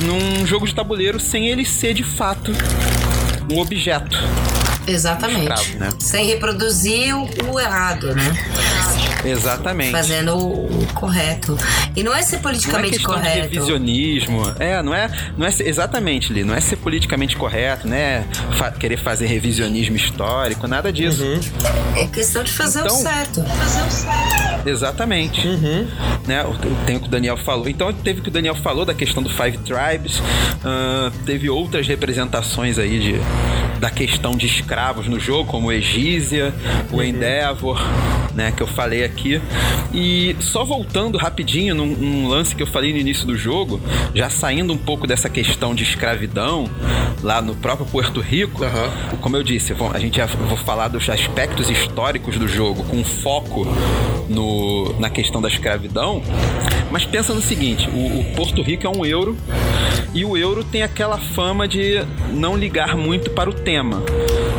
num 0.03 0.45
jogo 0.45 0.67
de 0.67 0.75
tabuleiro 0.75 1.21
sem 1.21 1.47
ele 1.47 1.65
ser 1.65 1.95
de 1.95 2.03
fato 2.03 2.53
um 3.53 3.59
objeto. 3.61 4.19
Exatamente. 4.87 5.53
Escravo, 5.53 5.79
né? 5.79 5.91
Sem 6.01 6.27
reproduzir 6.27 7.15
o, 7.17 7.53
o 7.53 7.61
errado, 7.61 8.15
né? 8.15 8.37
Exatamente. 9.25 9.93
Fazendo 9.93 10.37
o, 10.37 10.87
correto. 10.95 11.57
E 11.95 12.03
não 12.03 12.15
é 12.15 12.23
ser 12.23 12.39
politicamente 12.39 13.03
não 13.03 13.15
é 13.15 13.15
correto. 13.15 13.49
De 13.49 13.55
revisionismo. 13.55 14.43
É, 14.59 14.83
não 14.83 14.95
é, 14.95 15.11
não 15.37 15.47
é 15.47 15.51
ser, 15.51 15.69
exatamente, 15.69 16.33
Li, 16.33 16.43
não 16.43 16.55
é 16.55 16.61
ser 16.61 16.77
politicamente 16.77 17.37
correto, 17.37 17.87
né? 17.87 18.27
Fa 18.59 18.71
querer 18.73 18.97
fazer 18.97 19.27
revisionismo 19.27 19.97
histórico, 19.97 20.67
nada 20.67 20.93
disso. 20.93 21.23
Uhum. 21.23 21.41
É 21.97 22.07
questão 22.07 22.43
de 22.43 22.53
fazer 22.53 22.81
então, 22.81 22.97
o 22.97 23.03
certo. 23.03 23.45
Fazer 23.45 23.83
o 23.83 23.91
certo. 23.91 24.52
Exatamente. 24.65 25.47
Uhum. 25.47 25.87
Né, 26.27 26.45
tem 26.87 26.97
o 26.97 27.01
que 27.01 27.09
o 27.09 27.11
Daniel 27.11 27.37
falou. 27.37 27.69
Então 27.69 27.93
teve 27.93 28.21
o 28.21 28.23
que 28.23 28.29
o 28.29 28.33
Daniel 28.33 28.55
falou 28.55 28.85
da 28.85 28.95
questão 28.95 29.23
do 29.23 29.29
Five 29.29 29.59
Tribes. 29.59 30.19
Uh, 30.19 31.11
teve 31.25 31.51
outras 31.51 31.87
representações 31.87 32.79
aí 32.79 32.99
de, 32.99 33.15
da 33.81 33.91
questão 33.91 34.33
de 34.33 34.47
escravos 34.47 35.09
no 35.09 35.19
jogo, 35.19 35.51
como 35.51 35.69
o 35.69 35.73
Egísia, 35.73 36.55
o 36.91 36.97
uhum. 36.97 37.03
Endeavor, 37.03 37.81
né? 38.35 38.53
Que 38.53 38.63
eu 38.63 38.67
falei 38.67 39.05
aqui. 39.05 39.41
E 39.93 40.37
só 40.41 40.65
voltando 40.65 41.19
rapidinho 41.19 41.75
num, 41.75 41.87
num, 41.87 42.29
lance 42.29 42.55
que 42.55 42.63
eu 42.63 42.67
falei 42.67 42.93
no 42.93 42.99
início 42.99 43.27
do 43.27 43.37
jogo, 43.37 43.81
já 44.15 44.31
saindo 44.31 44.73
um 44.73 44.79
pouco 44.79 45.07
dessa 45.07 45.29
questão 45.29 45.75
de 45.75 45.83
escravidão 45.83 46.69
lá 47.23 47.43
no 47.43 47.55
próprio 47.55 47.87
Porto 47.87 48.21
Rico, 48.21 48.65
uhum. 48.65 49.17
como 49.21 49.37
eu 49.37 49.43
disse, 49.43 49.75
a 49.93 49.99
gente 49.99 50.17
já 50.17 50.27
vou 50.27 50.57
falar 50.57 50.89
dos 50.89 51.09
aspectos 51.09 51.69
históricos 51.69 52.37
do 52.37 52.49
jogo 52.49 52.85
com 52.85 53.05
foco 53.05 53.67
no, 54.29 54.99
na 54.99 55.11
questão 55.11 55.41
da 55.41 55.49
escravidão. 55.49 56.23
Mas 56.91 57.05
pensa 57.05 57.33
no 57.33 57.41
seguinte: 57.41 57.89
o, 57.89 58.21
o 58.21 58.25
Porto 58.37 58.63
Rico 58.63 58.87
é 58.87 58.91
um 58.91 59.05
euro 59.05 59.37
e 60.15 60.25
o 60.25 60.37
euro 60.37 60.63
tem 60.63 60.83
aquela 60.83 61.19
fama 61.19 61.67
de 61.67 62.05
não 62.33 62.57
ligar 62.57 62.97
muito 62.97 63.31
para 63.31 63.49
o 63.49 63.53
tema. 63.53 64.03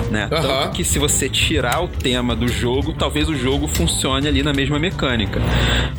né? 0.09 0.23
Uhum. 0.31 0.41
Tanto 0.41 0.71
que 0.71 0.83
se 0.83 0.97
você 0.97 1.29
tirar 1.29 1.83
o 1.83 1.87
tema 1.87 2.35
do 2.35 2.47
jogo, 2.47 2.93
talvez 2.93 3.29
o 3.29 3.35
jogo 3.35 3.67
funcione 3.67 4.27
ali 4.27 4.41
na 4.41 4.53
mesma 4.53 4.79
mecânica. 4.79 5.39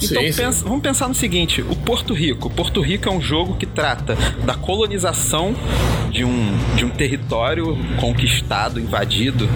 Então 0.03 0.23
sim, 0.23 0.33
pensa, 0.33 0.53
sim. 0.53 0.65
vamos 0.65 0.83
pensar 0.83 1.09
no 1.09 1.15
seguinte: 1.15 1.63
o 1.63 1.77
Porto 1.77 2.13
Rico. 2.13 2.51
Porto 2.51 2.81
Rico 2.81 3.09
é 3.09 3.13
um 3.13 3.21
jogo 3.21 3.55
que 3.57 3.67
trata 3.67 4.17
da 4.45 4.55
colonização 4.55 5.55
de 6.11 6.25
um, 6.25 6.57
de 6.75 6.85
um 6.85 6.91
território 6.91 7.77
conquistado, 8.01 8.81
invadido 8.81 9.49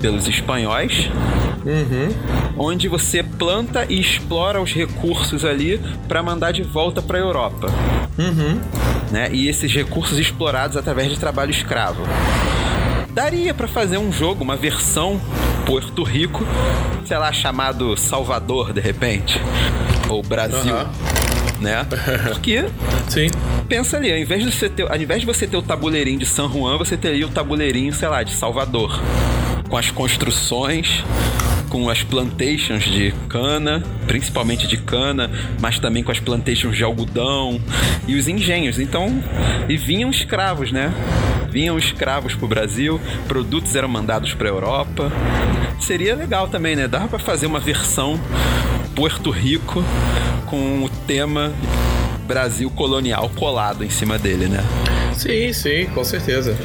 pelos 0.00 0.28
espanhóis, 0.28 1.08
uhum. 1.66 2.14
onde 2.56 2.88
você 2.88 3.22
planta 3.22 3.84
e 3.88 4.00
explora 4.00 4.60
os 4.60 4.72
recursos 4.72 5.44
ali 5.44 5.80
para 6.08 6.22
mandar 6.22 6.52
de 6.52 6.62
volta 6.62 7.02
para 7.02 7.18
a 7.18 7.20
Europa. 7.20 7.68
Uhum. 8.18 8.60
Né? 9.10 9.28
E 9.32 9.48
esses 9.48 9.72
recursos 9.72 10.18
explorados 10.18 10.76
através 10.76 11.10
de 11.10 11.18
trabalho 11.18 11.50
escravo 11.50 12.02
daria 13.16 13.54
para 13.54 13.66
fazer 13.66 13.96
um 13.96 14.12
jogo, 14.12 14.44
uma 14.44 14.56
versão 14.56 15.18
Porto 15.64 16.02
Rico, 16.02 16.46
sei 17.06 17.16
lá, 17.16 17.32
chamado 17.32 17.96
Salvador 17.96 18.74
de 18.74 18.80
repente, 18.82 19.40
ou 20.10 20.22
Brasil. 20.22 20.74
Uhum. 20.74 21.16
Né? 21.62 21.86
Porque 22.28 22.66
Sim. 23.08 23.28
pensa 23.66 23.96
ali, 23.96 24.12
ao 24.12 24.18
invés, 24.18 24.44
de 24.44 24.52
você 24.52 24.68
ter, 24.68 24.90
ao 24.90 24.96
invés 24.96 25.20
de 25.20 25.26
você 25.26 25.46
ter 25.46 25.56
o 25.56 25.62
tabuleirinho 25.62 26.18
de 26.18 26.26
San 26.26 26.46
Juan, 26.50 26.76
você 26.76 26.94
teria 26.94 27.26
o 27.26 27.30
tabuleirinho, 27.30 27.90
sei 27.94 28.06
lá, 28.06 28.22
de 28.22 28.34
Salvador. 28.34 29.00
Com 29.66 29.78
as 29.78 29.90
construções, 29.90 31.02
com 31.76 31.90
as 31.90 32.02
plantations 32.02 32.84
de 32.84 33.12
cana, 33.28 33.82
principalmente 34.06 34.66
de 34.66 34.78
cana, 34.78 35.30
mas 35.60 35.78
também 35.78 36.02
com 36.02 36.10
as 36.10 36.18
plantations 36.18 36.74
de 36.74 36.82
algodão 36.82 37.60
e 38.08 38.14
os 38.14 38.26
engenhos. 38.28 38.78
Então, 38.78 39.22
e 39.68 39.76
vinham 39.76 40.08
escravos, 40.08 40.72
né? 40.72 40.90
Vinham 41.50 41.76
escravos 41.76 42.34
pro 42.34 42.48
Brasil, 42.48 42.98
produtos 43.28 43.76
eram 43.76 43.88
mandados 43.88 44.32
para 44.32 44.48
Europa. 44.48 45.12
Seria 45.78 46.14
legal 46.14 46.48
também, 46.48 46.74
né? 46.74 46.88
Dava 46.88 47.08
para 47.08 47.18
fazer 47.18 47.44
uma 47.44 47.60
versão 47.60 48.18
Porto 48.94 49.30
Rico 49.30 49.84
com 50.46 50.82
o 50.82 50.88
tema 51.06 51.52
Brasil 52.26 52.70
colonial 52.70 53.30
colado 53.36 53.84
em 53.84 53.90
cima 53.90 54.18
dele, 54.18 54.46
né? 54.48 54.64
Sim, 55.12 55.52
sim, 55.52 55.84
com 55.92 56.02
certeza. 56.02 56.56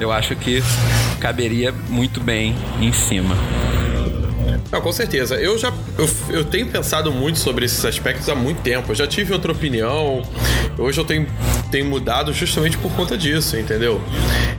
Eu 0.00 0.10
acho 0.10 0.34
que 0.36 0.62
caberia 1.20 1.70
muito 1.90 2.18
bem 2.18 2.54
em 2.80 2.92
cima. 2.94 3.36
Não, 4.72 4.80
com 4.80 4.90
certeza. 4.90 5.36
Eu 5.36 5.58
já 5.58 5.70
eu, 5.98 6.08
eu 6.30 6.44
tenho 6.44 6.66
pensado 6.66 7.12
muito 7.12 7.38
sobre 7.38 7.66
esses 7.66 7.84
aspectos 7.84 8.26
há 8.30 8.34
muito 8.34 8.62
tempo. 8.62 8.90
Eu 8.90 8.94
já 8.94 9.06
tive 9.06 9.34
outra 9.34 9.52
opinião. 9.52 10.22
Hoje 10.78 10.98
eu 10.98 11.04
tenho, 11.04 11.26
tenho 11.70 11.84
mudado 11.84 12.32
justamente 12.32 12.78
por 12.78 12.90
conta 12.92 13.16
disso, 13.16 13.58
entendeu? 13.58 14.00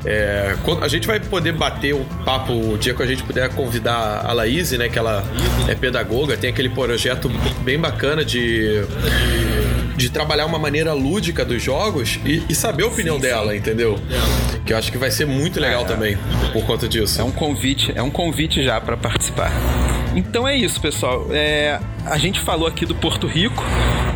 É, 0.06 0.56
a 0.80 0.88
gente 0.88 1.08
vai 1.08 1.19
poder 1.19 1.54
bater 1.54 1.95
o 1.95 2.06
papo 2.23 2.54
o 2.54 2.78
dia 2.78 2.93
que 2.93 3.02
a 3.02 3.08
gente 3.08 3.23
puder 3.23 3.49
convidar 3.49 4.23
a 4.23 4.32
Laís, 4.34 4.71
né? 4.73 4.88
Que 4.88 4.99
ela 4.99 5.23
é 5.67 5.73
pedagoga, 5.73 6.38
tem 6.38 6.52
aquele 6.52 6.69
projeto 6.69 7.28
bem 7.63 7.80
bacana 7.80 8.23
de 8.23 8.84
de 9.95 10.10
trabalhar 10.10 10.47
uma 10.47 10.58
maneira 10.58 10.91
lúdica 10.91 11.45
dos 11.45 11.62
jogos 11.62 12.19
e, 12.26 12.43
e 12.49 12.56
saber 12.56 12.84
a 12.84 12.88
opinião 12.88 13.15
sim, 13.17 13.21
dela, 13.21 13.52
sim. 13.52 13.58
entendeu? 13.58 13.99
Que 14.65 14.73
eu 14.73 14.78
acho 14.78 14.91
que 14.91 14.97
vai 14.97 15.12
ser 15.12 15.26
muito 15.26 15.60
legal 15.60 15.84
é, 15.84 15.86
também 15.86 16.17
por 16.52 16.65
conta 16.65 16.88
disso. 16.88 17.21
É 17.21 17.23
um 17.23 17.32
convite, 17.32 17.91
é 17.95 18.02
um 18.02 18.10
convite 18.10 18.63
já 18.63 18.82
para 18.82 18.97
participar. 18.97 19.52
Então 20.15 20.47
é 20.47 20.56
isso, 20.56 20.80
pessoal. 20.80 21.28
É, 21.32 21.80
a 22.06 22.17
gente 22.17 22.39
falou 22.39 22.67
aqui 22.67 22.86
do 22.86 22.95
Porto 22.95 23.28
Rico, 23.28 23.63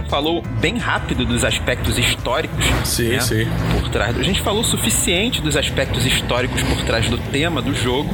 falou 0.09 0.41
bem 0.59 0.77
rápido 0.77 1.25
dos 1.25 1.43
aspectos 1.43 1.97
históricos. 1.97 2.65
Sim, 2.83 3.09
né, 3.09 3.19
sim. 3.19 3.47
Por 3.79 3.89
trás. 3.89 4.17
A 4.17 4.23
gente 4.23 4.41
falou 4.41 4.61
o 4.61 4.63
suficiente 4.63 5.41
dos 5.41 5.55
aspectos 5.57 6.05
históricos 6.05 6.61
por 6.63 6.83
trás 6.83 7.09
do 7.09 7.17
tema 7.17 7.61
do 7.61 7.73
jogo 7.75 8.13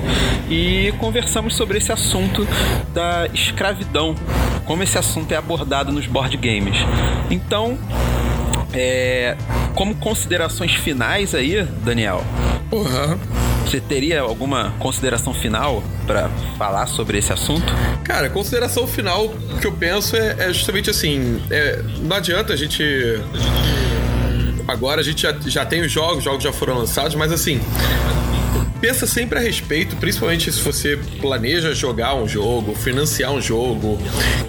e 0.49 0.93
conversamos 0.99 1.55
sobre 1.55 1.77
esse 1.77 1.91
assunto 1.91 2.47
da 2.93 3.27
escravidão, 3.33 4.15
como 4.65 4.83
esse 4.83 4.97
assunto 4.97 5.31
é 5.31 5.35
abordado 5.35 5.91
nos 5.91 6.07
board 6.07 6.37
games. 6.37 6.77
Então, 7.29 7.77
é, 8.73 9.37
como 9.75 9.95
considerações 9.95 10.73
finais 10.73 11.35
aí, 11.35 11.63
Daniel. 11.83 12.23
Uhum. 12.71 13.42
Você 13.73 13.81
teria 13.81 14.21
alguma 14.21 14.69
consideração 14.77 15.33
final 15.33 15.81
para 16.05 16.29
falar 16.59 16.85
sobre 16.85 17.17
esse 17.17 17.33
assunto? 17.33 17.65
Cara, 18.03 18.29
consideração 18.29 18.85
final 18.85 19.33
que 19.59 19.65
eu 19.65 19.71
penso 19.71 20.15
é, 20.15 20.49
é 20.49 20.53
justamente 20.53 20.91
assim: 20.91 21.41
é, 21.49 21.81
não 22.01 22.15
adianta 22.15 22.53
a 22.53 22.55
gente. 22.55 22.83
Agora 24.67 25.01
a 25.01 25.03
gente 25.03 25.23
já, 25.23 25.35
já 25.47 25.65
tem 25.65 25.81
os 25.81 25.91
jogos, 25.91 26.19
os 26.19 26.23
jogos 26.23 26.43
já 26.43 26.53
foram 26.53 26.77
lançados, 26.77 27.15
mas 27.15 27.31
assim, 27.31 27.59
pensa 28.83 29.07
sempre 29.07 29.39
a 29.39 29.41
respeito, 29.41 29.95
principalmente 29.95 30.51
se 30.51 30.59
você 30.59 30.99
planeja 31.21 31.73
jogar 31.73 32.15
um 32.15 32.27
jogo, 32.27 32.75
financiar 32.75 33.31
um 33.31 33.39
jogo, 33.39 33.97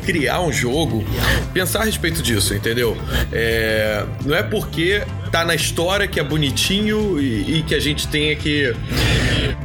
criar 0.05 0.41
um 0.41 0.53
jogo, 0.53 1.05
pensar 1.53 1.83
a 1.83 1.85
respeito 1.85 2.21
disso, 2.21 2.53
entendeu? 2.53 2.97
É, 3.31 4.05
não 4.27 4.35
é 4.35 4.43
porque 4.43 5.05
tá 5.31 5.45
na 5.45 5.55
história 5.55 6.09
que 6.09 6.19
é 6.19 6.25
bonitinho 6.25 7.21
e, 7.21 7.59
e 7.59 7.63
que 7.63 7.77
a 7.77 7.79
gente 7.79 8.09
tenha 8.09 8.35
que 8.35 8.75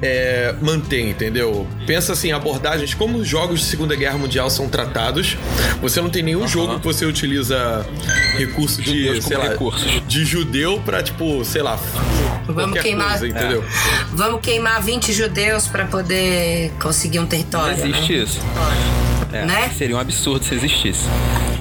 é, 0.02 0.56
manter, 0.62 1.10
entendeu? 1.10 1.68
Pensa 1.86 2.14
assim, 2.14 2.32
abordagens, 2.32 2.94
como 2.94 3.18
os 3.18 3.28
jogos 3.28 3.60
de 3.62 3.66
Segunda 3.66 3.96
Guerra 3.96 4.18
Mundial 4.18 4.50
são 4.50 4.70
tratados. 4.70 5.38
Você 5.82 6.02
não 6.02 6.10
tem 6.10 6.24
nenhum 6.24 6.42
uhum. 6.42 6.48
jogo 6.48 6.80
que 6.80 6.86
você 6.86 7.06
utiliza 7.06 7.86
recursos 8.38 8.84
de, 8.84 9.22
sei 9.22 9.38
lá, 9.38 9.50
recursos. 9.50 10.02
de 10.08 10.26
judeu 10.26 10.82
pra, 10.86 11.04
tipo, 11.04 11.44
sei 11.44 11.62
lá, 11.62 11.80
Vamos 12.48 12.82
queimar, 12.82 13.20
coisa, 13.20 13.28
entendeu? 13.28 13.64
É. 13.64 14.06
Vamos 14.14 14.42
queimar 14.42 14.82
20 14.82 15.14
judeus 15.14 15.68
para 15.68 15.86
poder 15.86 16.72
conseguir 16.82 17.20
um 17.20 17.26
território. 17.26 17.78
Não 17.78 17.86
existe 17.86 18.14
né? 18.14 18.24
isso. 18.24 18.40
É, 19.32 19.46
né? 19.46 19.72
Seria 19.78 19.96
um 19.96 20.00
absurdo 20.00 20.44
se 20.44 20.56
existisse. 20.56 21.06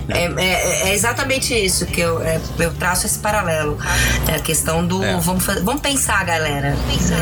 É, 0.08 0.24
é, 0.24 0.88
é, 0.88 0.94
exatamente 0.94 1.54
isso 1.54 1.84
que 1.86 2.00
eu, 2.00 2.22
é, 2.22 2.40
eu 2.58 2.72
traço 2.74 3.06
esse 3.06 3.18
paralelo. 3.18 3.78
É 4.26 4.36
a 4.36 4.40
questão 4.40 4.86
do. 4.86 5.02
É. 5.02 5.16
Vamos, 5.20 5.44
vamos 5.44 5.80
pensar, 5.82 6.24
galera. 6.24 6.74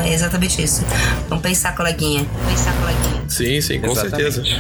É 0.05 0.13
exatamente 0.13 0.63
isso. 0.63 0.85
Vamos 1.29 1.43
pensar, 1.43 1.75
coleguinha. 1.75 2.25
Pensar, 2.49 2.73
coleguinha. 2.75 3.25
Sim, 3.29 3.61
sim, 3.61 3.81
com 3.81 3.91
exatamente. 3.91 4.33
certeza. 4.33 4.57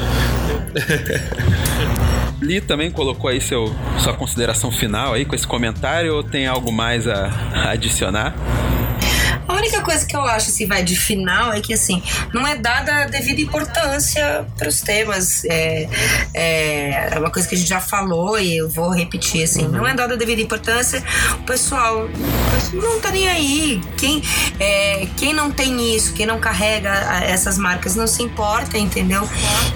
Li 2.43 2.61
também 2.61 2.91
colocou 2.91 3.31
aí 3.31 3.41
seu, 3.41 3.75
sua 3.99 4.13
consideração 4.13 4.71
final 4.71 5.15
aí 5.15 5.25
com 5.25 5.35
esse 5.35 5.47
comentário 5.47 6.15
ou 6.15 6.23
tem 6.23 6.47
algo 6.47 6.71
mais 6.71 7.09
a, 7.09 7.31
a 7.55 7.71
adicionar? 7.71 8.35
Única 9.67 9.83
coisa 9.83 10.07
que 10.07 10.15
eu 10.15 10.23
acho 10.23 10.49
assim, 10.51 10.65
vai 10.65 10.85
de 10.85 10.95
final 10.95 11.53
é 11.53 11.61
que 11.61 11.75
assim, 11.75 12.01
não 12.33 12.47
é 12.47 12.55
dada 12.55 13.03
a 13.03 13.07
devida 13.07 13.41
importância 13.41 14.47
para 14.57 14.69
os 14.69 14.81
temas. 14.81 15.45
É, 15.45 15.89
é, 16.33 17.09
é, 17.13 17.19
uma 17.19 17.31
coisa 17.31 17.49
que 17.49 17.57
a 17.57 17.59
gente 17.59 17.69
já 17.69 17.81
falou 17.81 18.39
e 18.39 18.59
eu 18.59 18.69
vou 18.69 18.91
repetir 18.91 19.43
assim, 19.43 19.65
uhum. 19.65 19.73
não 19.73 19.87
é 19.87 19.93
dada 19.93 20.15
a 20.15 20.17
devida 20.17 20.41
importância. 20.41 21.03
O 21.41 21.43
pessoal 21.43 22.09
não 22.73 23.01
tá 23.01 23.11
nem 23.11 23.29
aí. 23.29 23.81
Quem, 23.97 24.23
é, 24.61 25.09
quem 25.17 25.35
não 25.35 25.51
tem 25.51 25.97
isso, 25.97 26.13
quem 26.13 26.27
não 26.27 26.39
carrega 26.39 26.91
essas 27.25 27.59
marcas, 27.59 27.97
não 27.97 28.07
se 28.07 28.23
importa, 28.23 28.79
entendeu? 28.79 29.29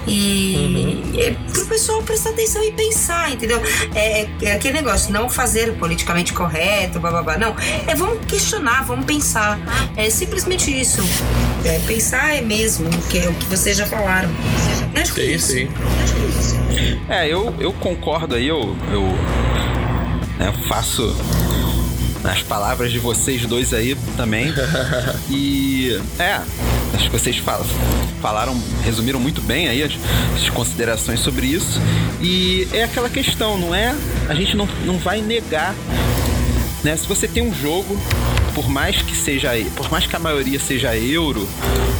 E 0.07 1.03
uhum. 1.13 1.19
é 1.19 1.31
pro 1.51 1.65
pessoal 1.65 2.01
prestar 2.01 2.29
atenção 2.29 2.63
e 2.63 2.71
pensar, 2.71 3.29
entendeu? 3.29 3.61
É, 3.93 4.25
é 4.41 4.53
aquele 4.53 4.75
negócio, 4.75 5.11
não 5.11 5.29
fazer 5.29 5.69
o 5.69 5.75
politicamente 5.75 6.31
correto, 6.31 6.97
babá, 6.97 7.37
não. 7.37 7.53
É 7.85 7.93
vamos 7.93 8.25
questionar, 8.25 8.85
vamos 8.85 9.05
pensar. 9.05 9.59
É 9.95 10.09
simplesmente 10.09 10.71
isso. 10.71 11.01
É, 11.65 11.79
pensar 11.85 12.35
é 12.35 12.41
mesmo, 12.41 12.89
que 13.09 13.19
é 13.19 13.29
o 13.29 13.33
que 13.33 13.45
vocês 13.45 13.77
já 13.77 13.85
falaram. 13.85 14.29
Acho 14.95 15.13
que 15.13 15.21
é 15.21 15.25
isso. 15.25 15.47
Sim. 15.47 15.69
É, 17.09 17.27
eu, 17.27 17.53
eu 17.59 17.73
concordo 17.73 18.35
aí, 18.35 18.47
eu, 18.47 18.75
eu 18.91 19.03
né, 20.39 20.53
faço 20.67 21.15
nas 22.23 22.41
palavras 22.43 22.91
de 22.91 22.99
vocês 22.99 23.45
dois 23.45 23.73
aí 23.73 23.95
também. 24.15 24.53
e 25.29 25.99
é, 26.19 26.39
acho 26.93 27.09
que 27.09 27.09
vocês 27.09 27.37
falam, 27.37 27.65
falaram, 28.21 28.59
resumiram 28.83 29.19
muito 29.19 29.41
bem 29.41 29.67
aí 29.67 29.83
as, 29.83 29.93
as, 30.35 30.49
considerações 30.49 31.19
sobre 31.19 31.47
isso. 31.47 31.79
E 32.21 32.67
é 32.73 32.83
aquela 32.83 33.09
questão, 33.09 33.57
não 33.57 33.73
é? 33.73 33.95
A 34.29 34.35
gente 34.35 34.55
não, 34.55 34.67
não 34.85 34.97
vai 34.97 35.21
negar. 35.21 35.75
Né? 36.83 36.97
Se 36.97 37.07
você 37.07 37.27
tem 37.27 37.43
um 37.43 37.53
jogo 37.53 37.97
por 38.53 38.67
mais 38.69 39.01
que 39.01 39.15
seja, 39.15 39.51
por 39.75 39.89
mais 39.91 40.05
que 40.05 40.15
a 40.15 40.19
maioria 40.19 40.59
seja 40.59 40.95
euro, 40.97 41.47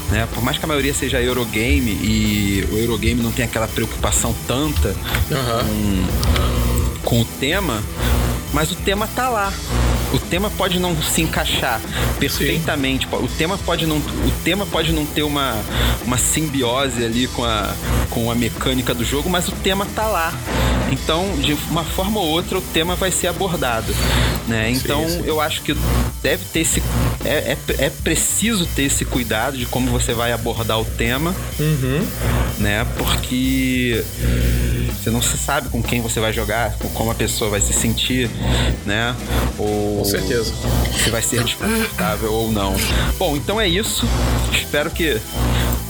né? 0.09 0.27
Por 0.33 0.43
mais 0.43 0.57
que 0.57 0.65
a 0.65 0.67
maioria 0.67 0.93
seja 0.93 1.21
Eurogame 1.21 1.91
e 1.91 2.67
o 2.71 2.77
Eurogame 2.77 3.21
não 3.21 3.31
tenha 3.31 3.47
aquela 3.47 3.67
preocupação 3.67 4.35
tanta 4.47 4.89
uhum. 4.89 6.07
com, 7.03 7.09
com 7.09 7.21
o 7.21 7.25
tema, 7.25 7.81
mas 8.53 8.71
o 8.71 8.75
tema 8.75 9.07
tá 9.07 9.29
lá. 9.29 9.53
O 10.13 10.19
tema 10.19 10.49
pode 10.49 10.79
não 10.79 10.99
se 11.01 11.21
encaixar 11.21 11.81
perfeitamente. 12.19 13.07
Sim. 13.07 13.15
O 13.15 13.27
tema 13.27 13.57
pode 13.57 13.85
não, 13.85 13.97
o 13.97 14.31
tema 14.43 14.65
pode 14.65 14.91
não 14.91 15.05
ter 15.05 15.23
uma, 15.23 15.55
uma 16.05 16.17
simbiose 16.17 17.03
ali 17.03 17.27
com 17.27 17.43
a, 17.43 17.73
com 18.09 18.29
a 18.29 18.35
mecânica 18.35 18.93
do 18.93 19.05
jogo, 19.05 19.29
mas 19.29 19.47
o 19.47 19.51
tema 19.53 19.85
tá 19.95 20.07
lá. 20.07 20.33
Então, 20.91 21.37
de 21.37 21.53
uma 21.69 21.85
forma 21.85 22.19
ou 22.19 22.27
outra, 22.27 22.57
o 22.57 22.61
tema 22.61 22.95
vai 22.95 23.11
ser 23.11 23.27
abordado. 23.27 23.95
Né? 24.47 24.71
Então, 24.71 25.07
sim, 25.07 25.21
sim. 25.21 25.23
eu 25.25 25.39
acho 25.39 25.61
que 25.61 25.75
deve 26.21 26.43
ter 26.51 26.59
esse. 26.59 26.83
É, 27.23 27.55
é, 27.55 27.57
é, 27.85 27.89
preciso 27.89 28.65
ter 28.65 28.83
esse 28.83 29.05
cuidado 29.05 29.57
de 29.57 29.65
como 29.65 29.89
você 29.89 30.13
vai 30.13 30.33
abordar 30.33 30.79
o 30.79 30.85
tema. 30.85 31.33
Uhum. 31.57 32.05
Né? 32.59 32.85
Porque 32.97 34.03
você 34.99 35.09
não 35.09 35.21
se 35.21 35.37
sabe 35.37 35.69
com 35.69 35.81
quem 35.81 36.01
você 36.01 36.19
vai 36.19 36.31
jogar, 36.31 36.75
como 36.93 37.11
a 37.11 37.15
pessoa 37.15 37.49
vai 37.49 37.61
se 37.61 37.73
sentir, 37.73 38.29
né? 38.85 39.15
Ou 39.57 39.97
com 39.97 40.05
certeza. 40.05 40.53
Se 41.03 41.09
vai 41.09 41.21
ser 41.21 41.43
desconfortável 41.43 42.31
ou 42.31 42.51
não. 42.51 42.75
Bom, 43.17 43.35
então 43.35 43.59
é 43.59 43.67
isso. 43.67 44.07
Espero 44.51 44.89
que 44.91 45.19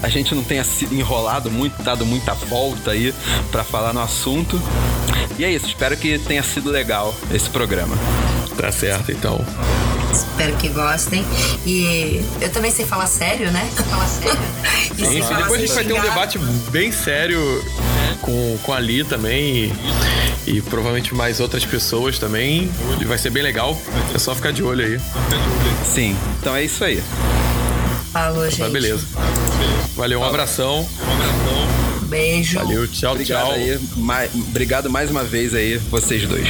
a 0.01 0.09
gente 0.09 0.33
não 0.33 0.43
tenha 0.43 0.63
sido 0.63 0.95
enrolado 0.95 1.51
muito, 1.51 1.81
dado 1.83 2.05
muita 2.05 2.33
volta 2.33 2.91
aí 2.91 3.13
para 3.51 3.63
falar 3.63 3.93
no 3.93 4.01
assunto. 4.01 4.61
E 5.37 5.45
é 5.45 5.51
isso, 5.51 5.67
espero 5.67 5.95
que 5.97 6.17
tenha 6.19 6.43
sido 6.43 6.69
legal 6.69 7.13
esse 7.33 7.49
programa. 7.49 7.95
Tá 8.57 8.71
certo, 8.71 9.11
então. 9.11 9.43
Espero 10.41 10.57
que 10.57 10.69
gostem. 10.69 11.23
E 11.67 12.19
eu 12.41 12.51
também 12.51 12.71
sei 12.71 12.83
falar 12.83 13.05
sério, 13.05 13.51
né? 13.51 13.69
Falar 13.87 14.07
sério. 14.07 14.39
e 14.97 15.05
Sim, 15.05 15.35
depois 15.35 15.53
a 15.53 15.57
gente 15.59 15.73
vai 15.73 15.83
ter 15.83 15.93
um 15.93 16.01
debate 16.01 16.39
bem 16.71 16.91
sério 16.91 17.39
com, 18.21 18.57
com 18.63 18.73
a 18.73 18.79
Li 18.79 19.03
também 19.03 19.71
e, 20.47 20.57
e 20.57 20.61
provavelmente 20.63 21.13
mais 21.13 21.39
outras 21.39 21.63
pessoas 21.63 22.17
também. 22.17 22.71
E 22.99 23.05
vai 23.05 23.19
ser 23.19 23.29
bem 23.29 23.43
legal. 23.43 23.79
É 24.15 24.17
só 24.17 24.33
ficar 24.33 24.51
de 24.51 24.63
olho 24.63 24.83
aí. 24.83 24.99
Sim, 25.85 26.17
então 26.39 26.55
é 26.55 26.63
isso 26.63 26.83
aí. 26.83 27.03
Falou, 28.11 28.49
gente. 28.49 28.61
Tá, 28.61 28.69
beleza. 28.69 29.05
Valeu, 29.95 30.21
um 30.21 30.23
abração. 30.23 30.89
Beijo. 32.07 32.57
Valeu, 32.57 32.87
tchau, 32.87 33.11
Obrigado 33.11 33.43
tchau. 33.43 33.51
Aí, 33.51 33.79
obrigado 34.33 34.89
mais 34.89 35.11
uma 35.11 35.23
vez 35.23 35.53
aí, 35.53 35.77
vocês 35.77 36.27
dois. 36.27 36.47